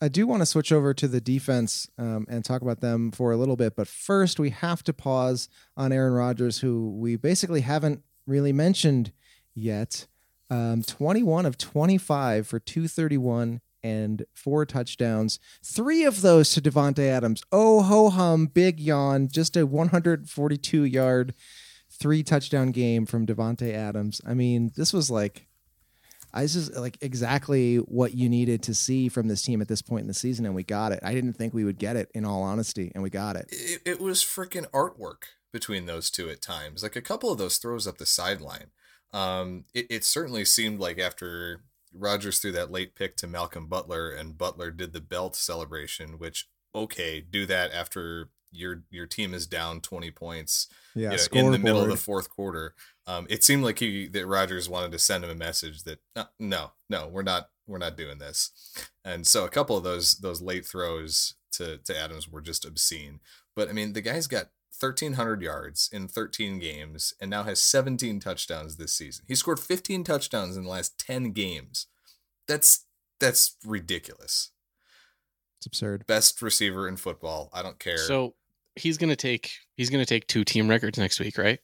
I 0.00 0.08
do 0.08 0.26
want 0.26 0.42
to 0.42 0.46
switch 0.46 0.70
over 0.70 0.94
to 0.94 1.08
the 1.08 1.20
defense 1.20 1.88
um, 1.98 2.26
and 2.28 2.44
talk 2.44 2.62
about 2.62 2.80
them 2.80 3.10
for 3.10 3.32
a 3.32 3.36
little 3.36 3.56
bit, 3.56 3.74
but 3.74 3.88
first 3.88 4.38
we 4.38 4.50
have 4.50 4.82
to 4.84 4.92
pause 4.92 5.48
on 5.76 5.92
Aaron 5.92 6.12
Rodgers, 6.12 6.58
who 6.58 6.90
we 6.90 7.16
basically 7.16 7.62
haven't 7.62 8.02
really 8.26 8.52
mentioned 8.52 9.12
yet. 9.54 10.06
Um, 10.50 10.82
21 10.82 11.46
of 11.46 11.58
25 11.58 12.46
for 12.46 12.58
231 12.60 13.60
and 13.82 14.24
four 14.34 14.64
touchdowns. 14.64 15.38
Three 15.64 16.04
of 16.04 16.22
those 16.22 16.52
to 16.52 16.60
Davante 16.60 17.00
Adams. 17.00 17.42
Oh 17.50 17.82
ho 17.82 18.10
hum, 18.10 18.46
big 18.46 18.80
yawn. 18.80 19.28
Just 19.28 19.56
a 19.56 19.66
142 19.66 20.84
yard, 20.84 21.34
three 21.90 22.22
touchdown 22.22 22.70
game 22.70 23.04
from 23.04 23.26
Davante 23.26 23.74
Adams. 23.74 24.20
I 24.26 24.34
mean, 24.34 24.70
this 24.76 24.92
was 24.92 25.10
like 25.10 25.47
this 26.34 26.54
is 26.54 26.76
like 26.76 26.98
exactly 27.00 27.76
what 27.76 28.14
you 28.14 28.28
needed 28.28 28.62
to 28.64 28.74
see 28.74 29.08
from 29.08 29.28
this 29.28 29.42
team 29.42 29.60
at 29.60 29.68
this 29.68 29.82
point 29.82 30.02
in 30.02 30.08
the 30.08 30.14
season, 30.14 30.46
and 30.46 30.54
we 30.54 30.62
got 30.62 30.92
it. 30.92 31.00
I 31.02 31.14
didn't 31.14 31.34
think 31.34 31.54
we 31.54 31.64
would 31.64 31.78
get 31.78 31.96
it, 31.96 32.10
in 32.14 32.24
all 32.24 32.42
honesty, 32.42 32.92
and 32.94 33.02
we 33.02 33.10
got 33.10 33.36
it. 33.36 33.46
it, 33.50 33.82
it 33.84 34.00
was 34.00 34.22
freaking 34.22 34.68
artwork 34.70 35.24
between 35.52 35.86
those 35.86 36.10
two 36.10 36.28
at 36.30 36.42
times. 36.42 36.82
Like 36.82 36.96
a 36.96 37.02
couple 37.02 37.32
of 37.32 37.38
those 37.38 37.58
throws 37.58 37.86
up 37.86 37.98
the 37.98 38.06
sideline. 38.06 38.70
Um, 39.12 39.64
it, 39.74 39.86
it 39.90 40.04
certainly 40.04 40.44
seemed 40.44 40.80
like 40.80 40.98
after 40.98 41.62
Rodgers 41.92 42.38
threw 42.38 42.52
that 42.52 42.70
late 42.70 42.94
pick 42.94 43.16
to 43.16 43.26
Malcolm 43.26 43.66
Butler 43.66 44.10
and 44.10 44.36
Butler 44.36 44.70
did 44.70 44.92
the 44.92 45.00
belt 45.00 45.34
celebration, 45.36 46.18
which 46.18 46.48
okay, 46.74 47.20
do 47.20 47.46
that 47.46 47.72
after 47.72 48.28
your 48.50 48.82
your 48.90 49.06
team 49.06 49.34
is 49.34 49.46
down 49.46 49.80
twenty 49.80 50.10
points 50.10 50.68
Yeah, 50.94 51.12
you 51.12 51.18
know, 51.32 51.46
in 51.46 51.52
the 51.52 51.58
middle 51.58 51.82
of 51.82 51.88
the 51.88 51.96
fourth 51.96 52.30
quarter. 52.30 52.74
Um, 53.06 53.26
it 53.30 53.42
seemed 53.44 53.64
like 53.64 53.78
he 53.78 54.08
that 54.08 54.26
Rodgers 54.26 54.68
wanted 54.68 54.92
to 54.92 54.98
send 54.98 55.24
him 55.24 55.30
a 55.30 55.34
message 55.34 55.84
that 55.84 56.00
no, 56.14 56.24
no, 56.38 56.72
no, 56.90 57.08
we're 57.08 57.22
not 57.22 57.48
we're 57.66 57.78
not 57.78 57.96
doing 57.96 58.18
this. 58.18 58.50
And 59.04 59.26
so 59.26 59.44
a 59.44 59.50
couple 59.50 59.76
of 59.76 59.84
those 59.84 60.14
those 60.14 60.42
late 60.42 60.66
throws 60.66 61.34
to 61.52 61.78
to 61.78 61.98
Adams 61.98 62.28
were 62.28 62.40
just 62.40 62.64
obscene. 62.64 63.20
But 63.54 63.68
I 63.68 63.72
mean, 63.72 63.92
the 63.92 64.00
guy's 64.00 64.26
got 64.26 64.50
1300 64.78 65.42
yards 65.42 65.90
in 65.92 66.06
13 66.06 66.58
games 66.58 67.12
and 67.20 67.30
now 67.30 67.42
has 67.42 67.60
17 67.60 68.20
touchdowns 68.20 68.76
this 68.76 68.92
season. 68.92 69.24
He 69.26 69.34
scored 69.34 69.58
15 69.58 70.04
touchdowns 70.04 70.56
in 70.56 70.64
the 70.64 70.70
last 70.70 70.98
10 70.98 71.32
games. 71.32 71.86
That's 72.46 72.84
that's 73.20 73.56
ridiculous. 73.64 74.50
It's 75.58 75.66
absurd. 75.66 76.06
Best 76.06 76.40
receiver 76.42 76.86
in 76.88 76.96
football. 76.96 77.50
I 77.52 77.62
don't 77.62 77.78
care. 77.78 77.98
So 77.98 78.34
he's 78.76 78.96
gonna 78.98 79.16
take 79.16 79.50
he's 79.76 79.90
gonna 79.90 80.06
take 80.06 80.26
two 80.26 80.44
team 80.44 80.68
records 80.68 80.98
next 80.98 81.18
week, 81.20 81.36
right? 81.38 81.58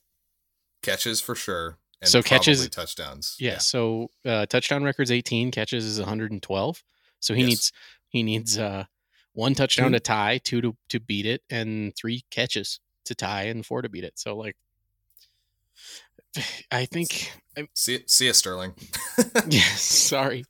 catches 0.82 1.18
for 1.20 1.34
sure. 1.34 1.78
And 2.02 2.10
So 2.10 2.22
catches- 2.22 2.68
touchdowns. 2.68 3.36
Yeah. 3.38 3.56
So 3.58 4.10
uh, 4.26 4.44
touchdown 4.44 4.84
records 4.84 5.10
18, 5.10 5.50
catches 5.50 5.86
is 5.86 5.98
112. 5.98 6.84
So 7.20 7.32
he 7.32 7.40
Yes. 7.40 7.48
needs 7.48 7.72
he 8.08 8.22
needs 8.22 8.58
uh, 8.58 8.84
one 9.32 9.54
touchdown 9.54 9.92
Two- 9.92 9.96
to 9.98 10.00
tie, 10.00 10.38
two 10.44 10.60
to 10.60 10.76
to 10.90 11.00
beat 11.00 11.24
it, 11.24 11.42
and 11.48 11.94
three 11.96 12.24
catches 12.30 12.80
to 13.04 13.14
tie, 13.14 13.44
and 13.44 13.64
four 13.64 13.80
to 13.80 13.88
beat 13.88 14.04
it. 14.04 14.18
So 14.18 14.36
like, 14.36 14.56
I 16.70 16.84
think 16.86 17.32
I, 17.56 17.68
See, 17.74 18.02
see 18.06 18.26
ya, 18.26 18.32
Sterling. 18.32 18.74
Yes, 19.48 19.80
sorry. 19.80 20.44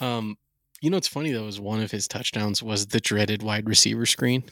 Um, 0.00 0.36
you 0.84 0.90
know 0.90 0.98
what's 0.98 1.08
funny 1.08 1.32
though 1.32 1.46
is 1.46 1.58
one 1.58 1.80
of 1.82 1.90
his 1.90 2.06
touchdowns 2.06 2.62
was 2.62 2.88
the 2.88 3.00
dreaded 3.00 3.42
wide 3.42 3.66
receiver 3.68 4.04
screen. 4.06 4.44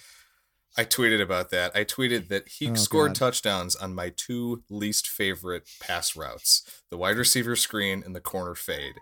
I 0.78 0.84
tweeted 0.86 1.20
about 1.20 1.50
that. 1.50 1.76
I 1.76 1.84
tweeted 1.84 2.28
that 2.28 2.48
he 2.48 2.70
Oh, 2.70 2.74
scored 2.74 3.10
God. 3.10 3.16
touchdowns 3.16 3.76
on 3.76 3.94
my 3.94 4.10
two 4.16 4.62
least 4.70 5.06
favorite 5.06 5.68
pass 5.80 6.16
routes: 6.16 6.62
the 6.90 6.96
wide 6.96 7.18
receiver 7.18 7.54
screen 7.56 8.02
and 8.04 8.16
the 8.16 8.20
corner 8.22 8.54
fade. 8.54 8.94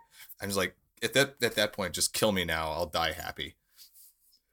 I 0.42 0.46
was 0.46 0.56
like, 0.56 0.74
at 1.02 1.12
that 1.14 1.36
at 1.42 1.54
that 1.54 1.72
point, 1.72 1.94
just 1.94 2.12
kill 2.12 2.32
me 2.32 2.44
now. 2.44 2.72
I'll 2.72 2.86
die 2.86 3.12
happy. 3.12 3.54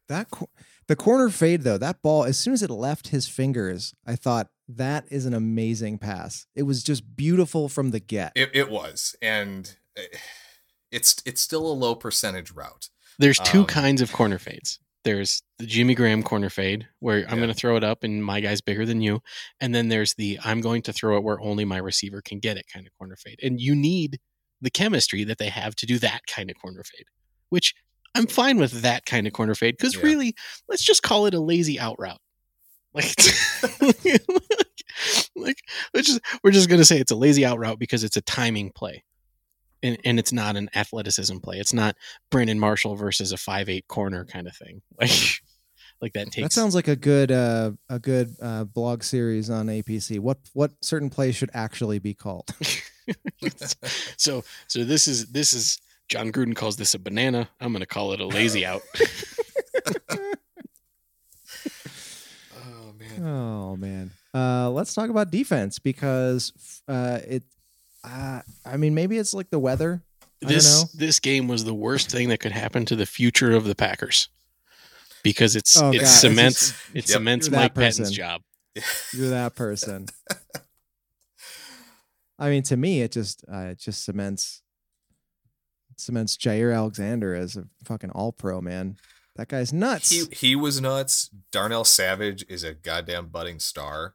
That 0.09 0.29
cor- 0.29 0.49
the 0.87 0.95
corner 0.95 1.29
fade 1.29 1.63
though, 1.63 1.79
that 1.79 2.01
ball 2.03 2.23
as 2.23 2.37
soon 2.37 2.53
as 2.53 2.61
it 2.61 2.69
left 2.69 3.07
his 3.07 3.27
fingers, 3.27 3.95
I 4.05 4.15
thought 4.15 4.49
that 4.69 5.05
is 5.09 5.25
an 5.25 5.33
amazing 5.33 5.97
pass. 5.97 6.45
It 6.55 6.63
was 6.63 6.83
just 6.83 7.15
beautiful 7.15 7.67
from 7.67 7.89
the 7.91 7.99
get. 7.99 8.33
It, 8.35 8.51
it 8.53 8.69
was, 8.69 9.15
and 9.21 9.75
eh, 9.97 10.03
it's 10.97 11.21
it's 11.25 11.41
still 11.41 11.65
a 11.65 11.71
low 11.73 11.95
percentage 11.95 12.51
route. 12.51 12.89
There's 13.19 13.39
two 13.39 13.61
Um, 13.61 13.67
kinds 13.67 14.01
of 14.01 14.11
corner 14.11 14.37
fades. 14.39 14.79
There's 15.03 15.41
the 15.57 15.65
Jimmy 15.65 15.95
Graham 15.95 16.21
corner 16.21 16.49
fade 16.49 16.87
where 16.99 17.19
I'm 17.19 17.29
Yeah. 17.29 17.35
going 17.37 17.47
to 17.49 17.53
throw 17.53 17.77
it 17.77 17.83
up 17.83 18.03
and 18.03 18.23
my 18.23 18.41
guy's 18.41 18.59
bigger 18.61 18.85
than 18.85 19.01
you, 19.01 19.21
and 19.61 19.73
then 19.73 19.87
there's 19.87 20.13
the 20.15 20.37
I'm 20.43 20.59
going 20.61 20.81
to 20.83 20.93
throw 20.93 21.15
it 21.17 21.23
where 21.23 21.39
only 21.39 21.63
my 21.65 21.77
receiver 21.77 22.21
can 22.21 22.39
get 22.39 22.57
it 22.57 22.65
kind 22.73 22.85
of 22.85 22.91
corner 22.97 23.15
fade. 23.15 23.39
And 23.41 23.61
you 23.61 23.73
need 23.75 24.19
the 24.59 24.69
chemistry 24.69 25.23
that 25.23 25.37
they 25.37 25.49
have 25.49 25.75
to 25.77 25.85
do 25.85 25.97
that 25.99 26.21
kind 26.27 26.49
of 26.49 26.57
corner 26.61 26.83
fade, 26.83 27.05
which 27.49 27.73
I'm 28.15 28.27
fine 28.27 28.57
with 28.57 28.81
that 28.81 29.05
kind 29.05 29.27
of 29.27 29.33
corner 29.33 29.55
fade 29.55 29.77
because 29.77 29.95
Yeah. 29.95 30.01
really, 30.03 30.35
let's 30.67 30.83
just 30.83 31.03
call 31.03 31.25
it 31.27 31.33
a 31.35 31.39
lazy 31.39 31.79
out 31.79 31.95
route. 31.99 32.19
Like, 32.93 33.13
like 35.35 35.57
let's 35.93 36.07
just, 36.07 36.21
we're 36.43 36.51
just 36.51 36.69
gonna 36.69 36.85
say 36.85 36.97
it's 36.99 37.11
a 37.11 37.15
lazy 37.15 37.45
out 37.45 37.59
route 37.59 37.77
because 37.79 38.03
it's 38.03 38.17
a 38.17 38.21
timing 38.21 38.71
play, 38.71 39.03
and 39.83 39.97
and 40.03 40.19
it's 40.19 40.31
not 40.31 40.55
an 40.55 40.69
athleticism 40.75 41.37
play. 41.37 41.57
It's 41.57 41.73
not 41.73 41.95
Brandon 42.29 42.59
Marshall 42.59 42.95
versus 42.95 43.31
a 43.31 43.37
five 43.37 43.69
eight 43.69 43.87
corner 43.87 44.25
kind 44.25 44.47
of 44.47 44.55
thing. 44.55 44.81
Like, 45.99 46.13
like 46.13 46.13
that 46.13 46.31
takes 46.31 46.43
That 46.43 46.53
sounds 46.53 46.75
like 46.75 46.87
a 46.87 46.95
good 46.95 47.31
uh, 47.31 47.71
a 47.89 47.97
good 47.97 48.35
uh, 48.39 48.65
blog 48.65 49.01
series 49.01 49.49
on 49.49 49.65
APC. 49.65 50.19
What 50.19 50.37
what 50.53 50.71
certain 50.81 51.09
plays 51.09 51.35
should 51.35 51.49
actually 51.55 51.97
be 51.97 52.13
called? 52.13 52.49
so 54.17 54.43
so 54.67 54.83
this 54.83 55.07
is 55.07 55.27
this 55.27 55.53
is 55.53 55.79
Jon 56.07 56.31
Gruden 56.31 56.55
calls 56.55 56.77
this 56.77 56.93
a 56.93 56.99
banana. 56.99 57.49
I'm 57.59 57.71
going 57.71 57.79
to 57.79 57.87
call 57.87 58.13
it 58.13 58.19
a 58.19 58.27
lazy 58.27 58.65
out. 58.65 58.81
Oh 62.55 62.93
man. 62.97 63.23
Oh 63.23 63.75
man. 63.75 64.11
Uh, 64.33 64.69
let's 64.69 64.93
talk 64.93 65.09
about 65.09 65.31
defense 65.31 65.79
because 65.79 66.53
uh, 66.87 67.19
it. 67.27 67.43
Uh, 68.09 68.41
I 68.65 68.77
mean, 68.77 68.93
maybe 68.95 69.17
it's 69.17 69.33
like 69.33 69.49
the 69.49 69.59
weather. 69.59 70.01
I 70.43 70.47
this 70.47 70.81
don't 70.81 70.93
know. 70.95 71.05
this 71.05 71.19
game 71.19 71.47
was 71.47 71.65
the 71.65 71.73
worst 71.73 72.09
thing 72.11 72.29
that 72.29 72.39
could 72.39 72.51
happen 72.51 72.85
to 72.85 72.95
the 72.95 73.05
future 73.05 73.51
of 73.53 73.65
the 73.65 73.75
Packers 73.75 74.29
because 75.23 75.55
it's 75.55 75.75
Oh, 75.81 75.91
it 75.91 75.99
God, 75.99 76.07
cements 76.07 76.69
just- 76.71 76.89
it 76.93 76.95
Yep. 76.95 77.05
cements 77.17 77.47
You're 77.47 77.59
Mike 77.59 77.73
Pettine's 77.75 78.11
job. 78.11 78.41
You're 79.13 79.29
that 79.31 79.55
person. 79.55 80.07
I 82.39 82.49
mean, 82.49 82.63
to 82.63 82.77
me, 82.77 83.01
it 83.01 83.11
just 83.11 83.43
uh, 83.51 83.69
it 83.71 83.79
just 83.79 84.05
cements 84.05 84.61
cements 85.97 86.37
Jaire 86.37 86.75
Alexander 86.75 87.33
as 87.33 87.57
a 87.57 87.63
fucking 87.83 88.11
All 88.11 88.31
Pro 88.31 88.61
man. 88.61 88.97
That 89.35 89.47
guy's 89.47 89.73
nuts. 89.73 90.11
He 90.11 90.25
he 90.31 90.55
was 90.55 90.79
nuts. 90.79 91.29
Darnell 91.51 91.83
Savage 91.83 92.45
is 92.47 92.63
a 92.63 92.73
goddamn 92.75 93.27
budding 93.27 93.59
star. 93.59 94.13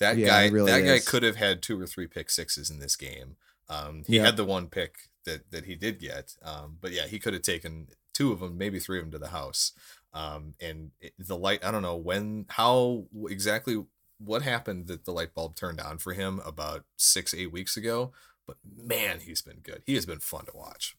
That 0.00 0.16
Yeah, 0.18 0.26
guy 0.28 0.48
really 0.48 0.72
that 0.72 0.84
guy 0.84 0.98
could 0.98 1.22
have 1.22 1.36
had 1.36 1.62
two 1.62 1.80
or 1.80 1.86
three 1.86 2.06
pick 2.06 2.30
sixes 2.30 2.70
in 2.70 2.80
this 2.80 2.96
game. 2.96 3.36
Um, 3.68 4.02
he 4.06 4.16
Yeah. 4.16 4.24
had 4.26 4.36
the 4.36 4.44
one 4.44 4.68
pick 4.68 5.10
that 5.24 5.50
that 5.50 5.66
he 5.66 5.76
did 5.76 6.00
get. 6.00 6.34
Um, 6.42 6.78
but 6.80 6.92
yeah, 6.92 7.06
he 7.06 7.18
could 7.18 7.34
have 7.34 7.42
taken 7.42 7.88
two 8.14 8.32
of 8.32 8.40
them, 8.40 8.58
maybe 8.58 8.78
three 8.80 8.98
of 8.98 9.04
them 9.04 9.12
to 9.12 9.18
the 9.18 9.28
house. 9.28 9.72
Um, 10.12 10.54
and 10.60 10.90
it, 11.00 11.12
the 11.18 11.36
light, 11.36 11.64
I 11.64 11.70
don't 11.70 11.82
know 11.82 11.96
when, 11.96 12.46
how 12.48 13.04
exactly 13.28 13.84
what 14.18 14.42
happened 14.42 14.88
that 14.88 15.04
the 15.04 15.12
light 15.12 15.34
bulb 15.34 15.54
turned 15.54 15.80
on 15.80 15.98
for 15.98 16.14
him 16.14 16.40
about 16.44 16.84
six, 16.96 17.32
eight 17.32 17.52
weeks 17.52 17.76
ago. 17.76 18.12
But 18.46 18.56
man, 18.64 19.20
he's 19.20 19.42
been 19.42 19.60
good. 19.60 19.82
He 19.86 19.94
has 19.94 20.06
been 20.06 20.18
fun 20.18 20.46
to 20.46 20.56
watch. 20.56 20.96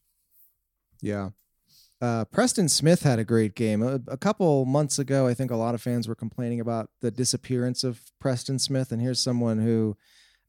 Yeah. 1.02 1.32
Uh, 2.02 2.26
Preston 2.26 2.68
Smith 2.68 3.04
had 3.04 3.20
a 3.20 3.24
great 3.24 3.54
game. 3.54 3.84
A, 3.84 4.00
a 4.08 4.18
couple 4.18 4.66
months 4.66 4.98
ago, 4.98 5.28
I 5.28 5.36
think 5.36 5.52
a 5.52 5.56
lot 5.56 5.76
of 5.76 5.82
fans 5.82 6.08
were 6.08 6.16
complaining 6.16 6.60
about 6.60 6.90
the 7.02 7.12
disappearance 7.12 7.84
of 7.84 8.02
Preston 8.20 8.58
Smith. 8.58 8.92
And 8.92 9.00
here's 9.00 9.20
someone 9.20 9.60
who, 9.60 9.96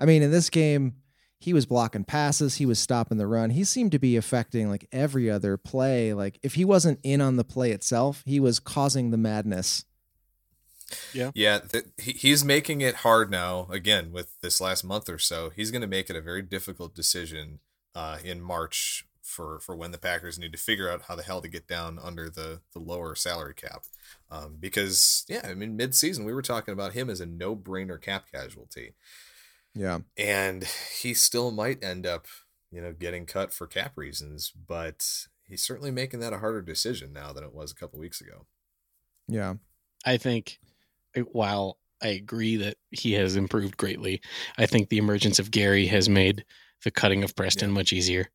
I 0.00 0.06
mean, 0.06 0.22
in 0.22 0.30
this 0.30 0.48
game, 0.48 0.94
he 1.38 1.52
was 1.52 1.66
blocking 1.66 2.04
passes, 2.04 2.54
he 2.54 2.66
was 2.66 2.78
stopping 2.78 3.18
the 3.18 3.26
run. 3.26 3.50
He 3.50 3.64
seemed 3.64 3.92
to 3.92 3.98
be 3.98 4.16
affecting 4.16 4.70
like 4.70 4.86
every 4.92 5.28
other 5.28 5.56
play. 5.56 6.14
Like 6.14 6.38
if 6.42 6.54
he 6.54 6.64
wasn't 6.64 7.00
in 7.02 7.20
on 7.20 7.36
the 7.36 7.44
play 7.44 7.72
itself, 7.72 8.22
he 8.24 8.38
was 8.40 8.60
causing 8.60 9.10
the 9.10 9.18
madness. 9.18 9.84
Yeah, 11.34 11.58
th- 11.58 11.86
he's 11.98 12.44
making 12.44 12.80
it 12.80 12.96
hard 12.96 13.30
now. 13.30 13.66
Again, 13.70 14.12
with 14.12 14.40
this 14.40 14.60
last 14.60 14.84
month 14.84 15.08
or 15.08 15.18
so, 15.18 15.50
he's 15.50 15.70
going 15.70 15.80
to 15.80 15.88
make 15.88 16.08
it 16.08 16.16
a 16.16 16.20
very 16.20 16.42
difficult 16.42 16.94
decision 16.94 17.58
uh, 17.94 18.18
in 18.22 18.40
March 18.40 19.06
for 19.22 19.60
for 19.60 19.76
when 19.76 19.90
the 19.92 19.98
Packers 19.98 20.38
need 20.38 20.52
to 20.52 20.58
figure 20.58 20.90
out 20.90 21.02
how 21.02 21.14
the 21.14 21.22
hell 21.22 21.40
to 21.40 21.48
get 21.48 21.66
down 21.68 21.98
under 22.02 22.28
the 22.28 22.60
the 22.72 22.78
lower 22.80 23.14
salary 23.14 23.54
cap. 23.54 23.84
Um, 24.30 24.56
because 24.58 25.24
yeah, 25.28 25.40
I 25.44 25.54
mean, 25.54 25.76
mid 25.76 25.94
season 25.94 26.24
we 26.24 26.32
were 26.34 26.42
talking 26.42 26.72
about 26.72 26.92
him 26.92 27.08
as 27.08 27.20
a 27.20 27.26
no 27.26 27.54
brainer 27.56 28.00
cap 28.00 28.26
casualty, 28.32 28.94
Yeah. 29.74 30.00
and 30.16 30.64
he 31.00 31.14
still 31.14 31.50
might 31.50 31.82
end 31.84 32.06
up, 32.06 32.26
you 32.70 32.80
know, 32.80 32.92
getting 32.92 33.26
cut 33.26 33.52
for 33.52 33.66
cap 33.66 33.92
reasons. 33.96 34.50
But 34.50 35.26
he's 35.46 35.62
certainly 35.62 35.90
making 35.90 36.20
that 36.20 36.32
a 36.32 36.38
harder 36.38 36.62
decision 36.62 37.12
now 37.12 37.32
than 37.32 37.44
it 37.44 37.52
was 37.54 37.70
a 37.70 37.74
couple 37.76 37.98
weeks 37.98 38.20
ago. 38.20 38.46
Yeah. 39.28 39.54
I 40.04 40.16
think 40.16 40.58
while 41.30 41.78
I 42.02 42.08
agree 42.08 42.56
that 42.56 42.76
he 42.90 43.12
has 43.12 43.36
improved 43.36 43.76
greatly, 43.76 44.20
I 44.58 44.66
think 44.66 44.88
the 44.88 44.98
emergence 44.98 45.38
of 45.38 45.50
Gary 45.52 45.86
has 45.86 46.08
made 46.08 46.44
the 46.82 46.90
cutting 46.90 47.22
of 47.22 47.36
Preston 47.36 47.68
Yeah. 47.68 47.74
much 47.74 47.92
easier. 47.92 48.28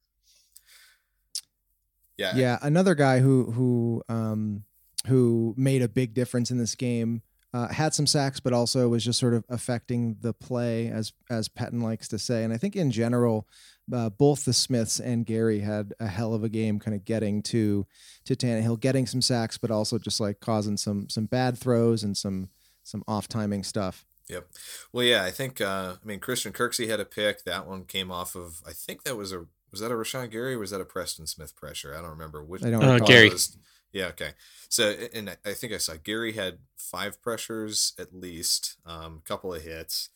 Yeah, 2.17 2.35
Yeah, 2.35 2.59
another 2.61 2.95
guy 2.95 3.19
who 3.19 3.51
who 3.51 4.03
um 4.09 4.63
who 5.07 5.53
made 5.57 5.81
a 5.81 5.87
big 5.87 6.13
difference 6.13 6.51
in 6.51 6.57
this 6.57 6.75
game 6.75 7.21
uh, 7.53 7.67
had 7.69 7.93
some 7.93 8.05
sacks, 8.05 8.39
but 8.39 8.53
also 8.53 8.89
was 8.89 9.03
just 9.03 9.19
sort 9.19 9.33
of 9.33 9.43
affecting 9.49 10.17
the 10.21 10.33
play, 10.33 10.89
as 10.89 11.13
as 11.29 11.47
Pettine 11.47 11.81
likes 11.81 12.07
to 12.09 12.19
say. 12.19 12.43
And 12.43 12.53
I 12.53 12.57
think 12.57 12.75
in 12.75 12.91
general, 12.91 13.47
uh, 13.91 14.09
both 14.09 14.45
the 14.45 14.53
Smiths 14.53 14.99
and 14.99 15.25
Gary 15.25 15.59
had 15.59 15.93
a 15.99 16.07
hell 16.07 16.33
of 16.33 16.43
a 16.43 16.49
game, 16.49 16.77
kind 16.77 16.95
of 16.95 17.05
getting 17.05 17.41
to 17.43 17.85
to 18.25 18.35
Tannehill, 18.35 18.79
getting 18.79 19.05
some 19.05 19.21
sacks, 19.21 19.57
but 19.57 19.71
also 19.71 19.97
just 19.97 20.19
like 20.19 20.39
causing 20.39 20.77
some 20.77 21.09
some 21.09 21.25
bad 21.25 21.57
throws 21.57 22.03
and 22.03 22.17
some 22.17 22.49
some 22.83 23.03
off 23.07 23.27
timing 23.27 23.63
stuff. 23.63 24.05
Yep. 24.27 24.47
Well, 24.91 25.05
yeah, 25.05 25.23
I 25.23 25.31
think 25.31 25.61
uh, 25.61 25.95
I 26.03 26.05
mean 26.05 26.19
Christian 26.19 26.51
Kirksey 26.51 26.89
had 26.89 26.99
a 26.99 27.05
pick. 27.05 27.45
That 27.45 27.65
one 27.65 27.85
came 27.85 28.11
off 28.11 28.35
of 28.35 28.61
I 28.67 28.73
think 28.73 29.03
that 29.03 29.15
was 29.15 29.31
a 29.31 29.45
was 29.71 29.79
that 29.81 29.91
a 29.91 29.95
Rashan 29.95 30.31
Gary 30.31 30.53
or 30.55 30.59
was 30.59 30.71
that 30.71 30.81
a 30.81 30.85
Preston 30.85 31.27
Smith 31.27 31.55
pressure? 31.55 31.93
I 31.95 32.01
don't 32.01 32.09
remember 32.11 32.43
which. 32.43 32.63
I 32.63 32.69
don't 32.71 32.83
Uh. 32.83 32.99
Gary. 32.99 33.29
was- 33.29 33.57
Yeah. 33.91 34.07
Okay. 34.07 34.33
So 34.69 34.89
and 35.13 35.29
I- 35.31 35.37
I 35.45 35.53
think 35.53 35.73
I 35.73 35.77
saw 35.77 35.95
Gary 35.95 36.33
had 36.33 36.59
five 36.75 37.21
pressures 37.21 37.93
at 37.97 38.13
least, 38.13 38.77
um, 38.85 39.21
a 39.23 39.27
couple 39.27 39.53
of 39.53 39.61
hits, 39.61 40.09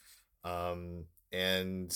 um, 0.44 1.06
and 1.32 1.96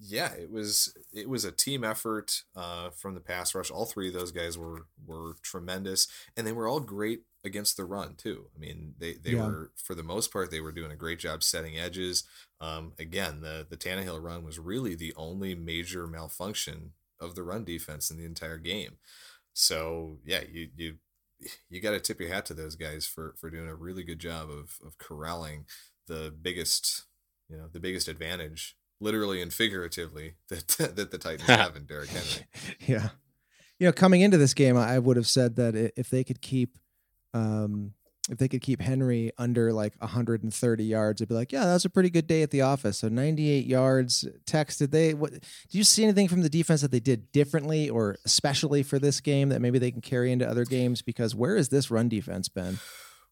yeah, 0.00 0.32
it 0.34 0.50
was 0.50 0.94
it 1.12 1.28
was 1.28 1.44
a 1.44 1.52
team 1.52 1.84
effort 1.84 2.42
uh, 2.56 2.90
from 2.90 3.14
the 3.14 3.20
pass 3.20 3.54
rush. 3.54 3.70
All 3.70 3.86
three 3.86 4.08
of 4.08 4.14
those 4.14 4.32
guys 4.32 4.58
were 4.58 4.86
were 5.06 5.36
tremendous, 5.42 6.08
and 6.36 6.46
they 6.46 6.52
were 6.52 6.68
all 6.68 6.80
great 6.80 7.22
against 7.44 7.76
the 7.76 7.84
run 7.84 8.16
too. 8.16 8.46
I 8.54 8.58
mean, 8.58 8.94
they 8.98 9.14
they 9.14 9.34
Yeah. 9.34 9.36
were 9.36 9.72
for 9.76 9.94
the 9.94 10.02
most 10.02 10.32
part 10.32 10.50
they 10.50 10.60
were 10.60 10.72
doing 10.72 10.90
a 10.92 10.96
great 10.96 11.18
job 11.18 11.42
setting 11.42 11.78
edges. 11.78 12.24
Um, 12.60 12.92
again, 12.98 13.40
the 13.40 13.66
the 13.68 13.76
Tannehill 13.76 14.22
run 14.22 14.44
was 14.44 14.58
really 14.58 14.94
the 14.94 15.14
only 15.16 15.54
major 15.54 16.06
malfunction 16.06 16.92
of 17.20 17.34
the 17.34 17.42
run 17.44 17.64
defense 17.64 18.10
in 18.10 18.16
the 18.18 18.24
entire 18.24 18.58
game. 18.58 18.96
So 19.54 20.18
yeah, 20.24 20.42
you 20.50 20.68
you 20.76 20.94
you 21.68 21.80
got 21.80 21.92
to 21.92 22.00
tip 22.00 22.20
your 22.20 22.28
hat 22.28 22.46
to 22.46 22.54
those 22.54 22.76
guys 22.76 23.06
for 23.06 23.34
for 23.38 23.50
doing 23.50 23.68
a 23.68 23.74
really 23.74 24.02
good 24.04 24.18
job 24.18 24.50
of 24.50 24.78
of 24.84 24.98
corralling 24.98 25.66
the 26.06 26.34
biggest 26.42 27.04
you 27.48 27.56
know 27.56 27.68
the 27.72 27.80
biggest 27.80 28.08
advantage 28.08 28.76
literally 29.00 29.42
and 29.42 29.52
figuratively 29.52 30.34
that 30.48 30.68
that 30.96 31.10
the 31.10 31.18
Titans 31.18 31.42
have 31.48 31.76
in 31.76 31.84
Derrick 31.84 32.10
Henry. 32.10 32.46
yeah. 32.86 33.08
You 33.78 33.88
know, 33.88 33.92
coming 33.92 34.20
into 34.20 34.38
this 34.38 34.54
game, 34.54 34.76
I 34.76 34.98
would 34.98 35.16
have 35.16 35.26
said 35.26 35.56
that 35.56 35.74
if 35.96 36.08
they 36.08 36.22
could 36.22 36.40
keep, 36.40 36.78
um, 37.34 37.92
if 38.30 38.38
they 38.38 38.46
could 38.46 38.62
keep 38.62 38.80
Henry 38.80 39.32
under 39.36 39.72
like 39.72 39.94
130 39.98 40.84
yards, 40.84 41.20
it'd 41.20 41.28
be 41.28 41.34
like, 41.34 41.50
yeah, 41.50 41.64
that 41.64 41.72
was 41.72 41.84
a 41.84 41.90
pretty 41.90 42.08
good 42.08 42.28
day 42.28 42.42
at 42.42 42.52
the 42.52 42.60
office. 42.60 42.98
So 42.98 43.08
98 43.08 43.66
yards. 43.66 44.28
Tex, 44.46 44.76
did 44.76 44.92
they? 44.92 45.12
What? 45.12 45.32
Did 45.32 45.42
you 45.70 45.82
see 45.82 46.04
anything 46.04 46.28
from 46.28 46.42
the 46.42 46.48
defense 46.48 46.82
that 46.82 46.92
they 46.92 47.00
did 47.00 47.32
differently, 47.32 47.90
or 47.90 48.16
especially 48.24 48.84
for 48.84 49.00
this 49.00 49.20
game 49.20 49.48
that 49.48 49.60
maybe 49.60 49.80
they 49.80 49.90
can 49.90 50.00
carry 50.00 50.30
into 50.30 50.48
other 50.48 50.64
games? 50.64 51.02
Because 51.02 51.34
where 51.34 51.56
has 51.56 51.68
this 51.68 51.90
run 51.90 52.08
defense 52.08 52.48
been? 52.48 52.78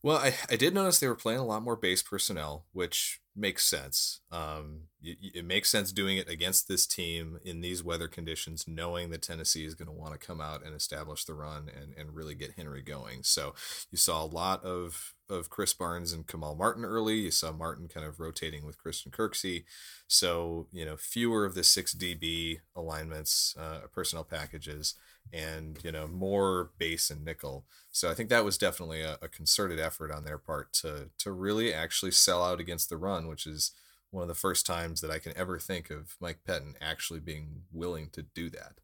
Well, 0.04 0.16
I, 0.16 0.34
I 0.50 0.56
did 0.56 0.74
notice 0.74 0.98
they 0.98 1.06
were 1.06 1.14
playing 1.14 1.38
a 1.38 1.44
lot 1.44 1.62
more 1.62 1.76
base 1.76 2.02
personnel, 2.02 2.66
which 2.72 3.20
makes 3.36 3.64
sense. 3.64 4.18
Um, 4.32 4.88
it, 5.00 5.16
it 5.36 5.44
makes 5.44 5.70
sense 5.70 5.92
doing 5.92 6.16
it 6.16 6.28
against 6.28 6.66
this 6.66 6.88
team 6.88 7.38
in 7.44 7.60
these 7.60 7.84
weather 7.84 8.08
conditions, 8.08 8.66
knowing 8.66 9.10
that 9.10 9.22
Tennessee 9.22 9.64
is 9.64 9.76
going 9.76 9.86
to 9.86 9.92
want 9.92 10.12
to 10.12 10.26
come 10.26 10.40
out 10.40 10.64
and 10.64 10.74
establish 10.74 11.24
the 11.24 11.34
run 11.34 11.70
and, 11.80 11.94
and 11.96 12.16
really 12.16 12.34
get 12.34 12.54
Henry 12.56 12.82
going. 12.82 13.22
So 13.22 13.54
you 13.92 13.98
saw 13.98 14.24
a 14.24 14.26
lot 14.26 14.64
of 14.64 15.14
of 15.30 15.48
Krys 15.48 15.78
Barnes 15.78 16.12
and 16.12 16.26
Kamal 16.26 16.56
Martin 16.56 16.84
early. 16.84 17.20
You 17.20 17.30
saw 17.30 17.52
Martin 17.52 17.88
kind 17.88 18.04
of 18.04 18.18
rotating 18.20 18.66
with 18.66 18.78
Christian 18.78 19.12
Kirksey. 19.12 19.64
So 20.08 20.66
you 20.72 20.84
know 20.84 20.96
fewer 20.96 21.44
of 21.44 21.54
the 21.54 21.62
six 21.62 21.94
DB 21.94 22.58
alignments, 22.74 23.54
uh, 23.56 23.86
personnel 23.92 24.24
packages, 24.24 24.94
and 25.32 25.78
you 25.82 25.92
know 25.92 26.06
more 26.06 26.70
base 26.78 27.10
and 27.10 27.24
nickel. 27.24 27.64
So 27.90 28.10
I 28.10 28.14
think 28.14 28.28
that 28.30 28.44
was 28.44 28.58
definitely 28.58 29.02
a, 29.02 29.18
a 29.22 29.28
concerted 29.28 29.78
effort 29.78 30.10
on 30.10 30.24
their 30.24 30.38
part 30.38 30.72
to 30.74 31.10
to 31.18 31.32
really 31.32 31.72
actually 31.72 32.12
sell 32.12 32.44
out 32.44 32.60
against 32.60 32.88
the 32.88 32.96
run, 32.96 33.28
which 33.28 33.46
is 33.46 33.72
one 34.10 34.22
of 34.22 34.28
the 34.28 34.34
first 34.34 34.66
times 34.66 35.00
that 35.00 35.10
I 35.10 35.18
can 35.18 35.36
ever 35.36 35.58
think 35.58 35.90
of 35.90 36.16
Mike 36.20 36.40
Pettine 36.46 36.74
actually 36.80 37.20
being 37.20 37.62
willing 37.72 38.10
to 38.10 38.22
do 38.22 38.50
that. 38.50 38.74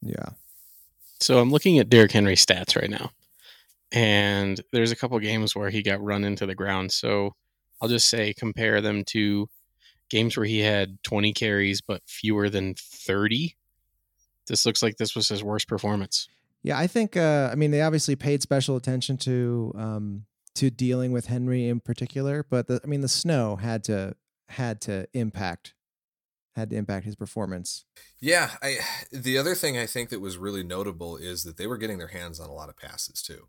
Yeah. 0.00 0.30
So 1.20 1.40
I'm 1.40 1.50
looking 1.50 1.78
at 1.78 1.88
Derrick 1.88 2.12
Henry 2.12 2.36
stats 2.36 2.80
right 2.80 2.90
now, 2.90 3.10
and 3.90 4.60
there's 4.72 4.92
a 4.92 4.96
couple 4.96 5.18
games 5.18 5.56
where 5.56 5.70
he 5.70 5.82
got 5.82 6.02
run 6.02 6.24
into 6.24 6.46
the 6.46 6.54
ground. 6.54 6.92
So 6.92 7.34
I'll 7.80 7.88
just 7.88 8.08
say 8.08 8.32
compare 8.32 8.80
them 8.80 9.04
to 9.06 9.48
games 10.08 10.36
where 10.36 10.46
he 10.46 10.60
had 10.60 11.02
20 11.02 11.32
carries 11.32 11.80
but 11.80 12.02
fewer 12.06 12.48
than 12.48 12.74
30. 12.78 13.56
This 14.48 14.66
looks 14.66 14.82
like 14.82 14.96
this 14.96 15.14
was 15.14 15.28
his 15.28 15.42
worst 15.42 15.68
performance. 15.68 16.28
Yeah, 16.62 16.78
I 16.78 16.86
think. 16.86 17.16
Uh, 17.16 17.48
I 17.52 17.54
mean, 17.54 17.70
they 17.70 17.82
obviously 17.82 18.16
paid 18.16 18.42
special 18.42 18.76
attention 18.76 19.16
to 19.18 19.72
um, 19.76 20.24
to 20.56 20.70
dealing 20.70 21.12
with 21.12 21.26
Henry 21.26 21.68
in 21.68 21.80
particular, 21.80 22.44
but 22.48 22.66
the, 22.66 22.80
I 22.82 22.86
mean, 22.86 23.00
the 23.00 23.08
snow 23.08 23.56
had 23.56 23.84
to 23.84 24.16
had 24.48 24.80
to 24.82 25.06
impact 25.14 25.74
had 26.56 26.70
to 26.70 26.76
impact 26.76 27.04
his 27.04 27.14
performance. 27.14 27.84
Yeah, 28.20 28.50
I 28.60 28.78
the 29.12 29.38
other 29.38 29.54
thing 29.54 29.78
I 29.78 29.86
think 29.86 30.10
that 30.10 30.20
was 30.20 30.36
really 30.36 30.64
notable 30.64 31.16
is 31.16 31.44
that 31.44 31.56
they 31.56 31.68
were 31.68 31.76
getting 31.76 31.98
their 31.98 32.08
hands 32.08 32.40
on 32.40 32.48
a 32.48 32.54
lot 32.54 32.68
of 32.68 32.76
passes 32.76 33.22
too. 33.22 33.48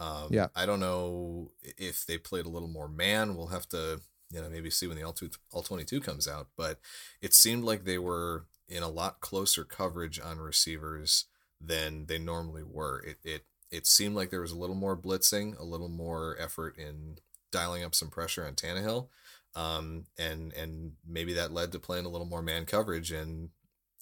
Um, 0.00 0.28
Yeah. 0.30 0.48
I 0.54 0.66
don't 0.66 0.80
know 0.80 1.52
if 1.62 2.06
they 2.06 2.18
played 2.18 2.46
a 2.46 2.48
little 2.48 2.68
more 2.68 2.88
man. 2.88 3.36
We'll 3.36 3.48
have 3.48 3.68
to, 3.70 4.00
you 4.30 4.40
know, 4.40 4.48
maybe 4.48 4.70
see 4.70 4.86
when 4.86 4.96
the 4.96 5.04
all 5.04 5.12
two 5.12 5.30
all 5.52 5.62
twenty 5.62 5.84
two 5.84 6.00
comes 6.00 6.26
out. 6.26 6.48
But 6.56 6.80
it 7.20 7.34
seemed 7.34 7.64
like 7.64 7.84
they 7.84 7.98
were 7.98 8.46
in 8.68 8.82
a 8.82 8.88
lot 8.88 9.20
closer 9.20 9.64
coverage 9.64 10.20
on 10.20 10.38
receivers 10.38 11.24
than 11.60 12.06
they 12.06 12.18
normally 12.18 12.62
were. 12.62 13.00
It 13.00 13.16
it 13.24 13.42
it 13.70 13.86
seemed 13.86 14.14
like 14.14 14.30
there 14.30 14.40
was 14.40 14.52
a 14.52 14.58
little 14.58 14.76
more 14.76 14.96
blitzing, 14.96 15.58
a 15.58 15.64
little 15.64 15.88
more 15.88 16.36
effort 16.38 16.76
in 16.78 17.18
dialing 17.50 17.84
up 17.84 17.94
some 17.94 18.10
pressure 18.10 18.46
on 18.46 18.54
Tannehill. 18.54 19.08
Um, 19.54 20.04
and 20.18 20.52
and 20.52 20.92
maybe 21.06 21.32
that 21.34 21.52
led 21.52 21.72
to 21.72 21.78
playing 21.78 22.04
a 22.06 22.10
little 22.10 22.26
more 22.26 22.42
man 22.42 22.64
coverage, 22.66 23.10
and 23.10 23.50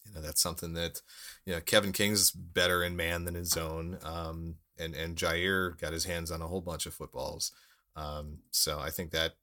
you 0.05 0.15
know 0.15 0.21
that's 0.21 0.43
something 0.43 0.75
that 0.75 1.01
you 1.45 1.53
know 1.55 1.61
Kevin 1.61 1.93
King's 1.93 2.31
better 2.31 2.83
in 2.83 2.97
man 2.97 3.25
than 3.25 3.37
in 3.37 3.45
zone. 3.45 3.99
Um, 4.03 4.57
and 4.79 4.95
and 4.95 5.17
Jaire 5.17 5.79
got 5.81 5.93
his 5.93 6.05
hands 6.05 6.31
on 6.31 6.43
a 6.43 6.47
whole 6.49 6.61
bunch 6.61 6.87
of 6.87 6.95
footballs. 6.95 7.53
Um, 7.95 8.41
so 8.51 8.79
I 8.79 8.91
think 8.91 9.13
that 9.13 9.35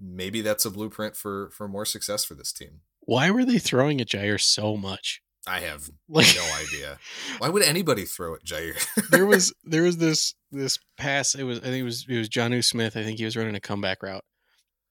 maybe 0.00 0.40
that's 0.40 0.64
a 0.64 0.70
blueprint 0.70 1.16
for 1.16 1.50
for 1.50 1.68
more 1.68 1.84
success 1.84 2.24
for 2.24 2.34
this 2.34 2.52
team. 2.52 2.80
Why 3.06 3.30
were 3.30 3.44
they 3.44 3.58
throwing 3.58 4.00
at 4.00 4.08
Jaire 4.08 4.40
so 4.40 4.76
much? 4.76 5.22
I 5.46 5.60
have 5.60 5.88
Like 6.08 6.34
no 6.36 6.44
idea. 6.60 6.98
Why 7.38 7.48
would 7.48 7.62
anybody 7.62 8.04
throw 8.04 8.34
at 8.34 8.44
Jaire? 8.44 8.84
there 9.10 9.26
was 9.26 9.54
there 9.64 9.82
was 9.82 9.96
this 9.96 10.34
this 10.50 10.78
pass. 10.98 11.34
It 11.34 11.44
was 11.44 11.60
I 11.60 11.62
think 11.62 11.76
it 11.76 11.84
was 11.84 12.04
it 12.08 12.18
was 12.18 12.28
Jonnu 12.28 12.64
Smith. 12.64 12.96
I 12.96 13.02
think 13.04 13.18
he 13.18 13.24
was 13.24 13.36
running 13.36 13.54
a 13.54 13.60
comeback 13.60 14.02
route, 14.02 14.24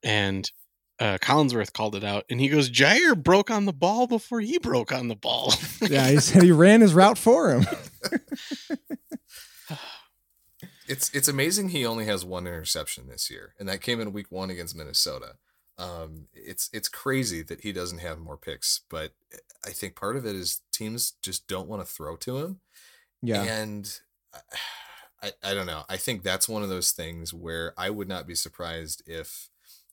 and 0.02 0.50
uh, 1.00 1.18
Collinsworth 1.22 1.74
called 1.74 1.96
it 1.96 2.06
out, 2.06 2.24
and 2.30 2.40
he 2.40 2.48
goes, 2.48 2.70
"Jaire 2.70 3.22
broke 3.22 3.52
on 3.52 3.66
the 3.66 3.74
ball 3.74 4.08
before 4.08 4.40
he 4.40 4.58
broke 4.58 4.92
on 4.92 5.08
the 5.10 5.16
ball." 5.16 5.54
Yeah, 5.82 6.08
he 6.08 6.20
said 6.20 6.42
he 6.42 6.52
ran 6.52 6.82
his 6.82 6.94
route 6.96 7.18
for 7.18 7.52
him. 7.52 7.68
it's 10.88 11.10
it's 11.14 11.28
amazing 11.28 11.70
he 11.70 11.86
only 11.86 12.06
has 12.06 12.24
one 12.26 12.48
interception 12.48 13.08
this 13.08 13.30
year, 13.30 13.54
and 13.60 13.68
that 13.70 13.82
came 13.82 14.00
in 14.00 14.14
week 14.14 14.32
one 14.32 14.50
against 14.50 14.76
Minnesota. 14.76 15.36
Um, 15.78 16.28
it's 16.34 16.70
it's 16.74 16.88
crazy 16.88 17.42
that 17.44 17.62
he 17.62 17.74
doesn't 17.74 18.00
have 18.00 18.20
more 18.20 18.38
picks, 18.38 18.82
but 18.90 19.12
I 19.66 19.72
think 19.72 19.96
part 19.96 20.16
of 20.16 20.26
it 20.26 20.36
is 20.36 20.62
teams 20.72 21.14
just 21.22 21.48
don't 21.48 21.68
want 21.68 21.82
to 21.82 21.92
throw 21.92 22.16
to 22.18 22.38
him. 22.38 22.60
Yeah. 23.22 23.44
And 23.44 24.00
I, 25.24 25.32
I 25.44 25.54
don't 25.54 25.66
know. 25.66 25.84
I 25.90 25.98
think 25.98 26.24
that's 26.24 26.48
one 26.48 26.62
of 26.62 26.70
those 26.70 26.92
things 26.92 27.34
where 27.34 27.74
I 27.78 27.90
would 27.90 28.08
not 28.08 28.28
be 28.28 28.36
surprised 28.36 29.02
if 29.08 29.50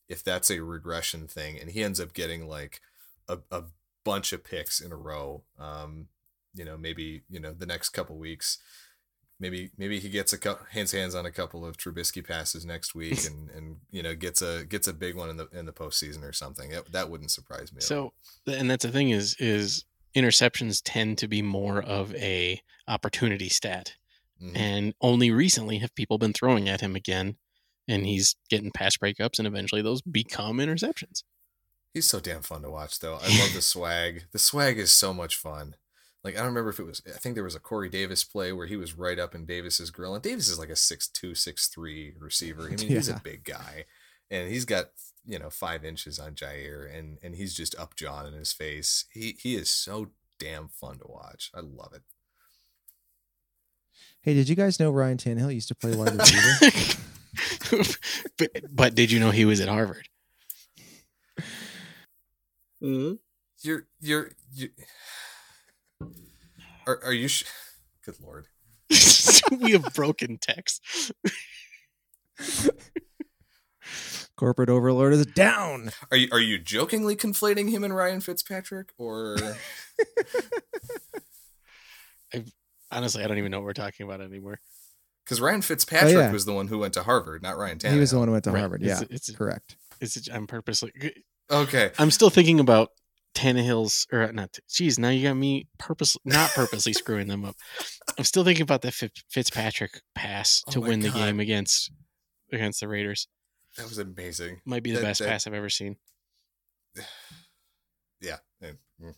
if 0.08 0.22
that's 0.22 0.50
a 0.50 0.62
regression 0.62 1.26
thing 1.26 1.58
and 1.58 1.70
he 1.70 1.82
ends 1.82 2.00
up 2.00 2.12
getting 2.12 2.46
like 2.46 2.80
a, 3.28 3.38
a 3.50 3.62
bunch 4.04 4.32
of 4.32 4.44
picks 4.44 4.80
in 4.80 4.92
a 4.92 4.96
row. 4.96 5.42
Um, 5.58 6.08
you 6.54 6.64
know, 6.64 6.76
maybe, 6.76 7.22
you 7.30 7.40
know, 7.40 7.52
the 7.52 7.66
next 7.66 7.90
couple 7.90 8.16
weeks. 8.16 8.58
Maybe 9.42 9.70
maybe 9.76 9.98
he 9.98 10.08
gets 10.08 10.32
a 10.32 10.38
couple 10.38 10.64
hands 10.70 10.92
hands 10.92 11.14
on 11.16 11.26
a 11.26 11.30
couple 11.32 11.66
of 11.66 11.76
Trubisky 11.76 12.24
passes 12.26 12.64
next 12.64 12.94
week 12.94 13.26
and, 13.26 13.50
and 13.50 13.76
you 13.90 14.00
know 14.02 14.14
gets 14.14 14.40
a 14.40 14.64
gets 14.64 14.86
a 14.86 14.92
big 14.92 15.16
one 15.16 15.28
in 15.30 15.36
the 15.36 15.48
in 15.52 15.66
the 15.66 15.72
postseason 15.72 16.22
or 16.22 16.32
something. 16.32 16.70
That, 16.70 16.92
that 16.92 17.10
wouldn't 17.10 17.32
surprise 17.32 17.72
me. 17.72 17.80
so, 17.80 18.12
and 18.46 18.70
that's 18.70 18.84
the 18.84 18.92
thing 18.92 19.10
is 19.10 19.34
is 19.40 19.84
interceptions 20.16 20.80
tend 20.84 21.18
to 21.18 21.26
be 21.26 21.42
more 21.42 21.82
of 21.82 22.14
a 22.14 22.62
opportunity 22.86 23.48
stat, 23.48 23.96
Mhm. 24.40 24.56
and 24.56 24.94
only 25.00 25.30
recently 25.32 25.78
have 25.78 25.92
people 25.96 26.18
been 26.18 26.32
throwing 26.32 26.68
at 26.68 26.80
him 26.80 26.94
again, 26.94 27.36
and 27.88 28.06
he's 28.06 28.36
getting 28.48 28.70
pass 28.70 28.96
breakups, 28.96 29.38
and 29.38 29.48
eventually 29.48 29.82
those 29.82 30.02
become 30.02 30.58
interceptions. 30.58 31.24
He's 31.94 32.08
so 32.08 32.20
damn 32.20 32.42
fun 32.42 32.62
to 32.62 32.70
watch, 32.70 33.00
though. 33.00 33.14
I 33.14 33.26
love 33.40 33.52
the 33.54 33.60
swag. 33.74 34.24
The 34.32 34.38
swag 34.38 34.78
is 34.78 34.92
so 34.92 35.12
much 35.12 35.34
fun. 35.36 35.74
Like 36.24 36.34
I 36.34 36.38
don't 36.38 36.48
remember 36.48 36.70
if 36.70 36.78
it 36.78 36.86
was. 36.86 37.02
I 37.06 37.18
think 37.18 37.34
there 37.34 37.44
was 37.44 37.56
a 37.56 37.60
Corey 37.60 37.88
Davis 37.88 38.22
play 38.22 38.52
where 38.52 38.66
he 38.66 38.76
was 38.76 38.96
right 38.96 39.18
up 39.18 39.34
in 39.34 39.44
Davis's 39.44 39.90
grill, 39.90 40.14
and 40.14 40.22
Davis 40.22 40.48
is 40.48 40.58
like 40.58 40.70
a 40.70 40.76
six 40.76 41.08
two, 41.08 41.34
six 41.34 41.66
three 41.66 42.14
receiver. 42.18 42.66
I 42.66 42.70
mean, 42.70 42.78
he's 42.78 43.08
a 43.08 43.20
big 43.22 43.44
guy, 43.44 43.86
and 44.30 44.48
he's 44.48 44.64
got 44.64 44.90
you 45.26 45.38
know 45.38 45.50
five 45.50 45.84
inches 45.84 46.20
on 46.20 46.34
Jaire, 46.34 46.96
and 46.96 47.18
and 47.22 47.34
he's 47.34 47.54
just 47.54 47.76
up 47.76 47.96
John 47.96 48.26
in 48.26 48.34
his 48.34 48.52
face. 48.52 49.06
He 49.12 49.36
he 49.40 49.56
is 49.56 49.68
so 49.68 50.10
damn 50.38 50.68
fun 50.68 50.98
to 50.98 51.06
watch. 51.08 51.50
I 51.54 51.60
love 51.60 51.92
it. 51.92 52.02
Hey, 54.20 54.34
did 54.34 54.48
you 54.48 54.54
guys 54.54 54.78
know 54.78 54.92
Ryan 54.92 55.16
Tannehill 55.16 55.52
used 55.52 55.68
to 55.68 55.74
play 55.74 55.96
wide 55.96 56.16
receiver? 56.16 57.88
but, 58.38 58.48
but 58.70 58.94
did 58.94 59.10
you 59.10 59.18
know 59.18 59.32
he 59.32 59.44
was 59.44 59.60
at 59.60 59.68
Harvard? 59.68 60.08
Mm-hmm. 62.80 63.14
You're 63.62 63.86
you're 64.00 64.30
you. 64.52 64.68
Are 66.86 67.00
are 67.04 67.12
you? 67.12 67.28
Sh- 67.28 67.44
Good 68.04 68.16
lord. 68.20 68.46
we 69.60 69.72
have 69.72 69.92
broken 69.94 70.38
Tex. 70.38 70.80
Corporate 74.36 74.68
overlord 74.70 75.12
is 75.12 75.26
down. 75.26 75.90
Are 76.10 76.16
you 76.16 76.28
are 76.32 76.40
you 76.40 76.58
jokingly 76.58 77.14
conflating 77.16 77.70
him 77.70 77.84
and 77.84 77.94
Ryan 77.94 78.20
Fitzpatrick, 78.20 78.90
or 78.98 79.36
Honestly, 82.90 83.22
I 83.24 83.26
don't 83.26 83.38
even 83.38 83.50
know 83.50 83.58
what 83.58 83.64
we're 83.66 83.72
talking 83.72 84.04
about 84.06 84.20
anymore. 84.20 84.60
because 85.24 85.40
Ryan 85.40 85.62
Fitzpatrick 85.62 86.14
Oh, 86.14 86.20
yeah. 86.20 86.32
was 86.32 86.44
the 86.44 86.52
one 86.52 86.66
who 86.68 86.78
went 86.78 86.92
to 86.94 87.02
Harvard, 87.02 87.42
not 87.42 87.56
Ryan 87.56 87.78
Tannehill? 87.78 87.92
He 87.94 88.00
was 88.00 88.10
the 88.10 88.18
one 88.18 88.28
who 88.28 88.32
went 88.32 88.44
to 88.44 88.50
Right. 88.50 88.58
Harvard. 88.60 88.82
It's- 88.82 89.00
Yeah, 89.00 89.04
it's- 89.04 89.30
correct. 89.30 89.76
It's 90.00 90.28
I'm 90.28 90.46
purposely. 90.48 90.92
Okay, 91.50 91.92
I'm 91.98 92.10
still 92.10 92.28
thinking 92.30 92.58
about 92.60 92.90
Tannehill's 93.34 94.06
or 94.12 94.30
not. 94.32 94.58
Geez, 94.68 94.98
now 94.98 95.08
you 95.08 95.26
got 95.28 95.34
me 95.34 95.66
purpose 95.78 96.16
not 96.24 96.50
purposely 96.50 96.92
screwing 96.92 97.28
them 97.28 97.44
up. 97.44 97.56
I'm 98.18 98.24
still 98.24 98.44
thinking 98.44 98.62
about 98.62 98.82
that 98.82 98.94
Fitz- 98.94 99.24
Fitzpatrick 99.30 100.02
pass 100.14 100.62
to 100.70 100.78
Oh 100.78 100.82
my 100.82 100.88
win 100.88 101.00
the 101.00 101.10
game 101.10 101.40
against 101.40 101.90
against 102.52 102.80
the 102.80 102.88
Raiders. 102.88 103.28
that 103.78 103.88
was 103.88 103.98
amazing. 103.98 104.60
Might 104.66 104.82
be 104.82 104.90
the 104.90 104.98
That- 104.98 105.02
best 105.04 105.20
that- 105.20 105.28
pass 105.28 105.46
I've 105.46 105.54
ever 105.54 105.70
seen. 105.70 105.96
Yeah, 108.20 108.36
yeah, 108.60 108.70
mm. 109.02 109.14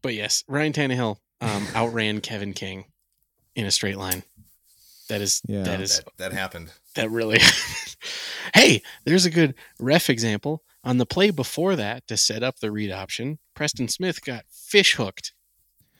But 0.00 0.14
yes, 0.14 0.42
Ryan 0.48 0.72
Tannehill 0.72 1.18
um, 1.40 1.66
outran 1.74 2.20
Kevin 2.22 2.54
King 2.54 2.86
in 3.54 3.66
a 3.66 3.70
straight 3.70 3.98
line. 3.98 4.22
That 5.08 5.20
is 5.20 5.42
Yeah. 5.46 5.64
that 5.64 5.80
is 5.80 5.98
that 5.98 6.16
that 6.18 6.32
happened. 6.32 6.70
that 6.94 7.10
really 7.10 7.38
hey 8.54 8.82
there's 9.04 9.24
a 9.26 9.30
good 9.30 9.54
ref 9.78 10.10
example 10.10 10.62
on 10.84 10.98
the 10.98 11.06
play 11.06 11.30
before 11.30 11.76
that 11.76 12.06
to 12.06 12.16
set 12.16 12.42
up 12.42 12.58
the 12.60 12.70
read 12.70 12.90
option 12.92 13.38
preston 13.54 13.88
smith 13.88 14.24
got 14.24 14.44
fish 14.50 14.94
hooked 14.94 15.32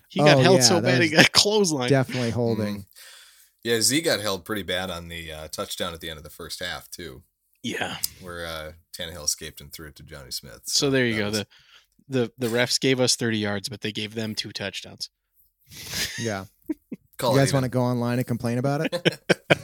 he 0.09 0.21
got 0.21 0.39
Oh, 0.39 0.41
held 0.41 0.57
yeah, 0.59 0.63
so 0.63 0.81
bad 0.81 1.03
he 1.03 1.09
got 1.11 1.33
clothesline 1.33 1.91
Definitely 1.91 2.31
holding. 2.31 2.77
Mhm. 2.79 2.87
Yeah, 3.65 3.81
Z 3.83 4.01
got 4.03 4.21
held 4.21 4.45
pretty 4.47 4.63
bad 4.63 4.89
on 4.91 5.09
the 5.09 5.31
uh, 5.33 5.49
touchdown 5.49 5.93
at 5.93 6.01
the 6.01 6.09
end 6.09 6.17
of 6.17 6.25
the 6.25 6.31
first 6.31 6.61
half 6.63 6.89
too, 6.91 7.23
yeah 7.63 7.97
where 8.23 8.47
uh, 8.47 8.73
Tannehill 8.97 9.25
escaped 9.25 9.61
and 9.61 9.71
threw 9.73 9.89
it 9.89 9.97
to 9.97 10.03
Jonnu 10.03 10.33
Smith. 10.33 10.63
so 10.65 10.89
there 10.91 11.05
you 11.07 11.19
go 11.19 11.25
was- 11.27 11.39
the 11.41 11.47
the 12.09 12.33
the 12.39 12.47
refs 12.47 12.81
gave 12.81 13.01
us 13.01 13.17
30 13.17 13.37
yards 13.39 13.69
but 13.69 13.83
they 13.83 13.93
gave 13.93 14.15
them 14.15 14.35
two 14.35 14.51
touchdowns 14.53 15.11
Yeah. 16.19 16.47
call 17.19 17.33
you 17.35 17.39
guys 17.41 17.53
want 17.53 17.65
to 17.65 17.69
go 17.69 17.83
online 17.83 18.19
and 18.19 18.27
complain 18.27 18.57
about 18.59 18.81
it? 18.83 19.21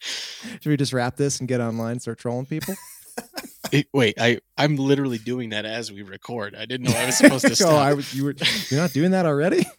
Should 0.00 0.66
we 0.66 0.76
just 0.76 0.92
wrap 0.92 1.16
this 1.16 1.40
and 1.40 1.48
get 1.48 1.60
online 1.60 1.92
and 1.92 2.02
start 2.02 2.18
trolling 2.18 2.46
people? 2.46 2.74
It- 3.72 3.88
wait 3.92 4.14
i 4.20 4.38
i'm 4.56 4.76
literally 4.76 5.18
doing 5.18 5.50
that 5.50 5.64
as 5.64 5.90
we 5.92 6.02
record 6.02 6.54
i 6.54 6.64
didn't 6.66 6.88
know 6.88 6.96
i 6.96 7.06
was 7.06 7.18
supposed 7.18 7.44
to 7.44 7.50
oh, 7.52 7.54
stop 7.54 7.72
I 7.72 7.94
was, 7.94 8.14
you 8.14 8.24
were 8.24 8.34
you're 8.70 8.80
not 8.80 8.92
doing 8.92 9.10
that 9.12 9.26
already? 9.26 9.66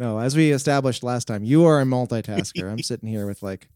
No, 0.00 0.18
as 0.18 0.34
we 0.34 0.50
established 0.50 1.04
last 1.04 1.26
time, 1.26 1.44
you 1.44 1.66
are 1.66 1.80
a 1.80 1.84
multitasker. 1.84 2.68
I'm 2.72 2.82
sitting 2.82 3.08
here 3.10 3.26
with 3.26 3.42
like 3.42 3.68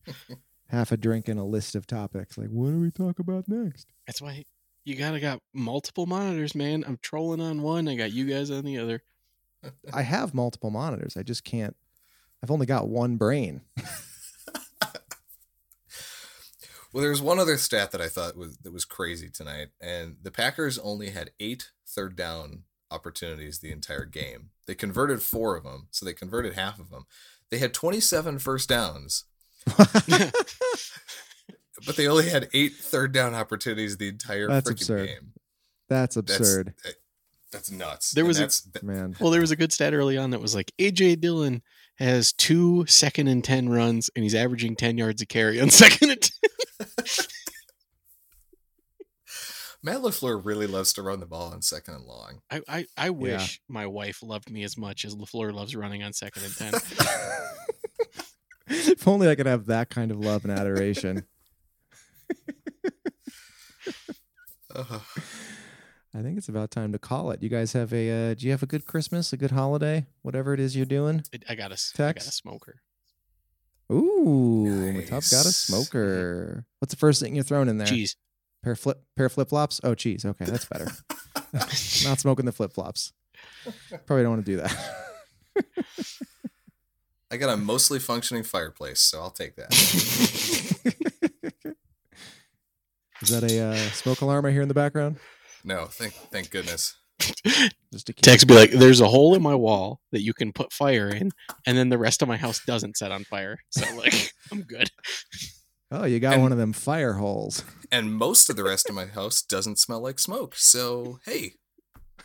half 0.68 0.90
a 0.90 0.96
drink 0.96 1.28
and 1.28 1.38
a 1.38 1.44
list 1.44 1.76
of 1.76 1.86
topics. 1.86 2.38
Like, 2.38 2.48
what 2.48 2.70
do 2.70 2.80
we 2.80 2.90
talk 2.90 3.18
about 3.18 3.46
next? 3.46 3.92
that's 4.06 4.22
why 4.22 4.44
you 4.84 4.96
gotta 4.96 5.20
got 5.20 5.40
multiple 5.52 6.06
monitors 6.06 6.54
man 6.54 6.84
i'm 6.88 6.98
trolling 7.02 7.40
on 7.40 7.60
one 7.60 7.86
i 7.86 7.94
got 7.94 8.12
you 8.12 8.24
guys 8.24 8.50
on 8.50 8.64
the 8.64 8.78
other 8.78 9.02
I 9.92 10.02
have 10.02 10.32
multiple 10.34 10.70
monitors. 10.70 11.16
I 11.16 11.22
just 11.22 11.44
can't. 11.44 11.76
I've 12.42 12.50
only 12.50 12.66
got 12.66 12.88
one 12.88 13.16
brain. 13.16 13.62
Well, 16.96 17.02
there 17.02 17.10
was 17.10 17.20
one 17.20 17.38
other 17.38 17.58
stat 17.58 17.90
that 17.92 18.00
I 18.00 18.08
thought 18.08 18.38
was 18.38 18.56
that 18.56 18.72
was 18.72 18.86
crazy 18.86 19.28
tonight, 19.28 19.68
and 19.82 20.16
the 20.22 20.30
Packers 20.30 20.78
only 20.78 21.10
had 21.10 21.30
eight 21.38 21.68
third 21.86 22.16
down 22.16 22.62
opportunities 22.90 23.58
the 23.58 23.70
entire 23.70 24.06
game. 24.06 24.48
They 24.66 24.74
converted 24.74 25.20
four 25.20 25.56
of 25.58 25.64
them, 25.64 25.88
so 25.90 26.06
they 26.06 26.14
converted 26.14 26.54
half 26.54 26.80
of 26.80 26.88
them. 26.88 27.04
They 27.50 27.58
had 27.58 27.74
27 27.74 28.38
first 28.38 28.70
downs, 28.70 29.24
but 31.86 31.96
they 31.96 32.08
only 32.08 32.30
had 32.30 32.48
eight 32.54 32.72
third 32.76 33.12
down 33.12 33.34
opportunities 33.34 33.98
the 33.98 34.08
entire 34.08 34.48
That's 34.48 34.70
freaking 34.70 34.72
absurd. 34.80 35.06
game. 35.08 35.32
That's 35.90 36.14
That's 36.14 36.30
absurd, 36.38 36.74
eh, 36.86 36.90
That's 37.52 37.70
nuts. 37.70 38.12
There 38.12 38.22
And 38.22 38.28
was 38.28 38.38
a- 38.38 38.40
that's, 38.40 38.66
man. 38.82 39.16
Well, 39.20 39.30
there 39.30 39.42
was 39.42 39.50
a 39.50 39.56
good 39.56 39.72
stat 39.72 39.92
early 39.92 40.16
on 40.16 40.30
that 40.30 40.40
was 40.40 40.54
like 40.54 40.72
AJ 40.78 41.20
Dillon 41.20 41.62
has 41.98 42.32
two 42.32 42.86
second 42.86 43.28
and 43.28 43.44
10 43.44 43.68
runs 43.68 44.08
and 44.16 44.22
he's 44.22 44.34
averaging 44.34 44.76
10 44.76 44.96
yards 44.98 45.20
a 45.22 45.26
carry 45.26 45.60
on 45.60 45.68
second 45.70 46.10
and 46.10 46.20
10. 46.22 46.45
Matt 49.82 49.98
Lafleur 50.02 50.40
really 50.44 50.66
loves 50.66 50.92
to 50.94 51.02
run 51.02 51.20
the 51.20 51.26
ball 51.26 51.52
on 51.52 51.62
second 51.62 51.94
and 51.94 52.04
long. 52.04 52.40
I, 52.50 52.60
I, 52.68 52.86
I 52.96 53.10
wish 53.10 53.60
my 53.68 53.86
wife 53.86 54.20
loved 54.22 54.50
me 54.50 54.64
as 54.64 54.76
much 54.76 55.04
as 55.04 55.14
LaFleur 55.14 55.52
loves 55.52 55.76
running 55.76 56.02
on 56.02 56.12
second 56.12 56.44
and 56.44 56.56
10. 56.56 56.74
if 58.68 59.06
only 59.06 59.28
I 59.28 59.34
could 59.36 59.46
have 59.46 59.66
that 59.66 59.90
kind 59.90 60.10
of 60.10 60.18
love 60.18 60.44
and 60.44 60.52
adoration. 60.52 61.24
Uh, 64.74 64.98
I 66.14 66.22
think 66.22 66.38
it's 66.38 66.48
about 66.48 66.70
time 66.70 66.92
to 66.92 66.98
call 66.98 67.30
it. 67.30 67.42
You 67.42 67.50
guys 67.50 67.74
have 67.74 67.92
a? 67.92 68.30
Uh, 68.30 68.34
do 68.34 68.46
you 68.46 68.50
have 68.52 68.62
a 68.62 68.66
good 68.66 68.86
Christmas, 68.86 69.32
a 69.34 69.36
good 69.36 69.50
holiday, 69.50 70.06
whatever 70.22 70.54
it 70.54 70.60
is 70.60 70.74
you're 70.74 70.86
doing? 70.86 71.22
I- 71.32 71.52
I 71.52 71.54
got 71.54 71.70
a, 71.70 71.74
s- 71.74 71.92
I 71.94 72.12
got 72.14 72.16
a 72.16 72.32
smoker. 72.32 72.80
Ooh, 73.92 74.92
Matub's 74.94 75.30
got 75.30 75.46
a 75.46 75.52
smoker. 75.52 76.64
What's 76.80 76.92
the 76.92 76.98
first 76.98 77.22
thing 77.22 77.34
you're 77.34 77.44
throwing 77.44 77.68
in 77.68 77.78
there? 77.78 77.86
Cheese. 77.86 78.16
Pair 78.62 78.72
of 78.72 78.80
flip, 78.80 79.02
pair 79.16 79.26
of 79.26 79.32
flip 79.32 79.48
flops. 79.48 79.80
Oh, 79.84 79.94
cheese. 79.94 80.24
Okay, 80.24 80.44
that's 80.44 80.64
better. 80.64 80.88
Not 81.52 82.18
smoking 82.18 82.46
the 82.46 82.52
flip 82.52 82.72
flops. 82.72 83.12
Probably 84.06 84.24
don't 84.24 84.32
want 84.32 84.44
to 84.44 84.52
do 84.52 84.56
that. 84.56 84.76
I 87.30 87.36
got 87.36 87.52
a 87.52 87.56
mostly 87.56 87.98
functioning 87.98 88.42
fireplace, 88.42 89.00
so 89.00 89.20
I'll 89.20 89.30
take 89.30 89.56
that. 89.56 89.72
Is 93.22 93.30
that 93.30 93.44
a 93.44 93.60
uh, 93.60 93.76
smoke 93.92 94.20
alarm 94.20 94.44
I 94.46 94.50
hear 94.50 94.62
in 94.62 94.68
the 94.68 94.74
background? 94.74 95.16
No, 95.64 95.86
thank 95.86 96.12
thank 96.12 96.50
goodness. 96.50 96.96
Just 97.92 98.06
to 98.06 98.12
keep 98.12 98.22
Tex 98.22 98.44
be 98.44 98.54
like, 98.54 98.70
"There's 98.70 99.00
a 99.00 99.08
hole 99.08 99.34
in 99.34 99.42
my 99.42 99.54
wall 99.54 100.00
that 100.12 100.22
you 100.22 100.34
can 100.34 100.52
put 100.52 100.72
fire 100.72 101.08
in, 101.08 101.30
and 101.66 101.76
then 101.78 101.88
the 101.88 101.98
rest 101.98 102.22
of 102.22 102.28
my 102.28 102.36
house 102.36 102.60
doesn't 102.66 102.96
set 102.96 103.12
on 103.12 103.24
fire. 103.24 103.58
So 103.70 103.84
like, 103.96 104.32
I'm 104.52 104.62
good." 104.62 104.90
Oh, 105.90 106.04
you 106.04 106.18
got 106.18 106.34
And- 106.34 106.42
one 106.42 106.52
of 106.52 106.58
them 106.58 106.72
fire 106.72 107.14
holes. 107.14 107.64
And 107.92 108.12
most 108.12 108.50
of 108.50 108.56
the 108.56 108.64
rest 108.64 108.88
of 108.88 108.96
my 108.96 109.06
house 109.06 109.40
doesn't 109.40 109.78
smell 109.78 110.00
like 110.00 110.18
smoke. 110.18 110.56
So 110.56 111.20
hey, 111.24 111.52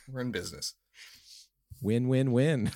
we're 0.09 0.21
in 0.21 0.31
business. 0.31 0.73
Win, 1.83 2.07
win, 2.07 2.31
win. 2.31 2.71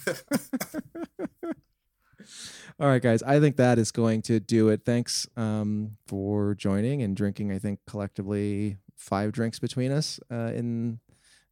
All 2.80 2.88
right, 2.88 3.02
guys. 3.02 3.24
I 3.24 3.40
think 3.40 3.56
that 3.58 3.80
is 3.80 3.92
going 3.92 4.22
to 4.24 4.40
do 4.40 4.70
it. 4.70 4.82
Thanks 4.86 5.28
um, 5.38 5.98
for 6.08 6.56
joining 6.56 7.02
and 7.02 7.16
drinking. 7.16 7.52
I 7.52 7.58
think 7.60 7.80
collectively 7.88 8.78
five 8.98 9.32
drinks 9.32 9.60
between 9.60 9.92
us 9.92 10.20
uh, 10.32 10.52
in 10.54 11.00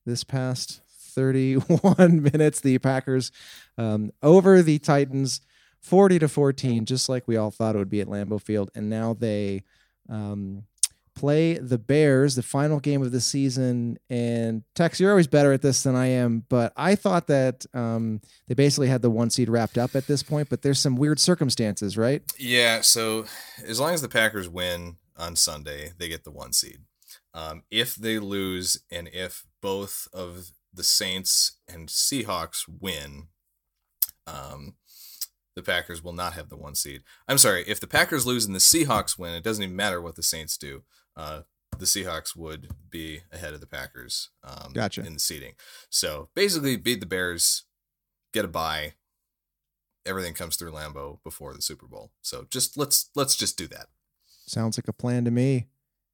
this 0.05 0.23
past 0.23 0.81
31 1.13 2.23
minutes. 2.33 2.61
The 2.61 2.77
Packers 2.79 3.31
um, 3.77 4.11
over 4.21 4.61
the 4.61 4.79
Titans 4.79 5.41
40 5.81 6.19
to 6.19 6.27
14, 6.27 6.85
just 6.85 7.09
like 7.09 7.27
we 7.27 7.37
all 7.37 7.51
thought 7.51 7.75
it 7.75 7.77
would 7.77 7.89
be 7.89 8.01
at 8.01 8.07
Lambeau 8.07 8.41
Field. 8.41 8.71
And 8.75 8.89
now 8.89 9.13
they 9.13 9.63
um, 10.09 10.63
play 11.15 11.55
the 11.55 11.77
Bears, 11.77 12.35
the 12.35 12.43
final 12.43 12.79
game 12.79 13.01
of 13.01 13.11
the 13.11 13.21
season. 13.21 13.97
And 14.09 14.63
Tex, 14.75 14.99
you're 14.99 15.11
always 15.11 15.27
better 15.27 15.51
at 15.51 15.61
this 15.61 15.83
than 15.83 15.95
I 15.95 16.07
am, 16.07 16.45
but 16.49 16.73
I 16.75 16.95
thought 16.95 17.27
that 17.27 17.65
um, 17.73 18.21
they 18.47 18.55
basically 18.55 18.87
had 18.87 19.01
the 19.01 19.09
one 19.09 19.29
seed 19.29 19.49
wrapped 19.49 19.77
up 19.77 19.95
at 19.95 20.07
this 20.07 20.23
point. 20.23 20.49
But 20.49 20.61
there's 20.61 20.79
some 20.79 20.95
weird 20.95 21.19
circumstances, 21.19 21.97
right? 21.97 22.23
Yeah, 22.37 22.81
so 22.81 23.25
as 23.65 23.79
long 23.79 23.93
as 23.93 24.01
the 24.01 24.09
Packers 24.09 24.49
win 24.49 24.97
on 25.17 25.35
Sunday, 25.35 25.91
they 25.97 26.07
get 26.07 26.23
the 26.23 26.31
one 26.31 26.53
seed. 26.53 26.79
Um, 27.33 27.63
if 27.71 27.95
they 27.95 28.19
lose 28.19 28.81
and 28.91 29.09
if 29.11 29.45
both 29.61 30.07
of 30.13 30.51
the 30.73 30.83
Saints 30.83 31.57
and 31.67 31.89
Seahawks 31.89 32.63
win, 32.67 33.27
um, 34.27 34.75
the 35.55 35.63
Packers 35.63 36.03
will 36.03 36.13
not 36.13 36.33
have 36.33 36.49
the 36.49 36.57
one 36.57 36.75
seed. 36.75 37.03
I'm 37.27 37.37
sorry, 37.37 37.63
if 37.67 37.79
the 37.79 37.87
Packers 37.87 38.25
lose 38.25 38.45
and 38.45 38.55
the 38.55 38.59
Seahawks 38.59 39.17
win, 39.17 39.33
it 39.33 39.43
doesn't 39.43 39.63
even 39.63 39.75
matter 39.75 40.01
what 40.01 40.15
the 40.15 40.23
Saints 40.23 40.57
do. 40.57 40.83
Uh, 41.15 41.41
the 41.77 41.85
Seahawks 41.85 42.35
would 42.35 42.69
be 42.89 43.21
ahead 43.31 43.53
of 43.53 43.59
the 43.59 43.67
Packers 43.67 44.29
um, 44.43 44.73
Gotcha. 44.73 45.05
in 45.05 45.13
the 45.13 45.19
seeding. 45.19 45.53
So 45.89 46.29
basically, 46.35 46.77
beat 46.77 46.99
the 46.99 47.05
Bears, 47.05 47.63
get 48.31 48.45
a 48.45 48.47
bye. 48.47 48.93
Everything 50.05 50.33
comes 50.33 50.55
through 50.55 50.71
Lambeau 50.71 51.19
before 51.23 51.53
the 51.53 51.61
Super 51.61 51.87
Bowl. 51.87 52.11
So 52.21 52.45
just 52.49 52.77
let's 52.77 53.09
let's 53.15 53.35
just 53.35 53.57
do 53.57 53.67
that. 53.67 53.87
Sounds 54.45 54.77
like 54.77 54.87
a 54.87 54.93
plan 54.93 55.23
to 55.25 55.31
me. 55.31 55.67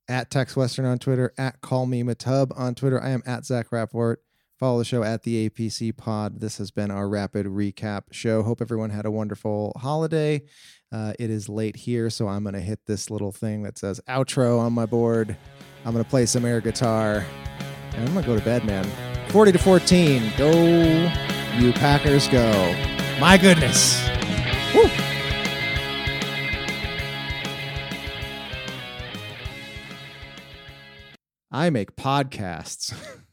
At 0.09 0.31
Tex 0.31 0.55
Western 0.55 0.85
on 0.85 0.97
Twitter, 0.97 1.33
at 1.37 1.61
Call 1.61 1.85
Me 1.85 2.01
Matub 2.01 2.51
on 2.57 2.73
Twitter. 2.73 3.01
I 3.01 3.11
am 3.11 3.21
at 3.27 3.45
Zach 3.45 3.71
Rapport. 3.71 4.17
Follow 4.57 4.79
the 4.79 4.85
show 4.85 5.03
at 5.03 5.21
the 5.21 5.47
APC 5.47 5.95
Pod. 5.95 6.41
This 6.41 6.57
has 6.57 6.71
been 6.71 6.89
our 6.89 7.07
rapid 7.07 7.45
recap 7.45 8.11
show. 8.11 8.41
Hope 8.41 8.59
everyone 8.59 8.89
had 8.89 9.05
a 9.05 9.11
wonderful 9.11 9.71
holiday. 9.77 10.41
Uh, 10.91 11.13
it 11.19 11.29
is 11.29 11.47
late 11.47 11.75
here, 11.75 12.09
so 12.09 12.27
I'm 12.27 12.43
going 12.43 12.55
to 12.55 12.59
hit 12.59 12.79
this 12.87 13.11
little 13.11 13.31
thing 13.31 13.61
that 13.63 13.77
says 13.77 14.01
outro 14.09 14.59
on 14.59 14.73
my 14.73 14.87
board. 14.87 15.37
I'm 15.85 15.93
going 15.93 16.03
to 16.03 16.09
play 16.09 16.25
some 16.25 16.43
air 16.43 16.59
guitar. 16.59 17.23
And 17.93 18.07
I'm 18.07 18.13
going 18.13 18.25
to 18.25 18.31
go 18.31 18.37
to 18.37 18.43
bed, 18.43 18.65
man. 18.65 18.85
40 19.29 19.51
to 19.51 19.59
14. 19.59 20.33
Go, 20.37 20.51
you 21.57 21.71
Packers, 21.73 22.27
go. 22.27 22.75
My 23.19 23.37
goodness. 23.37 24.01
Woo. 24.73 24.89
I 31.51 31.69
make 31.69 31.95
podcasts. 31.95 32.93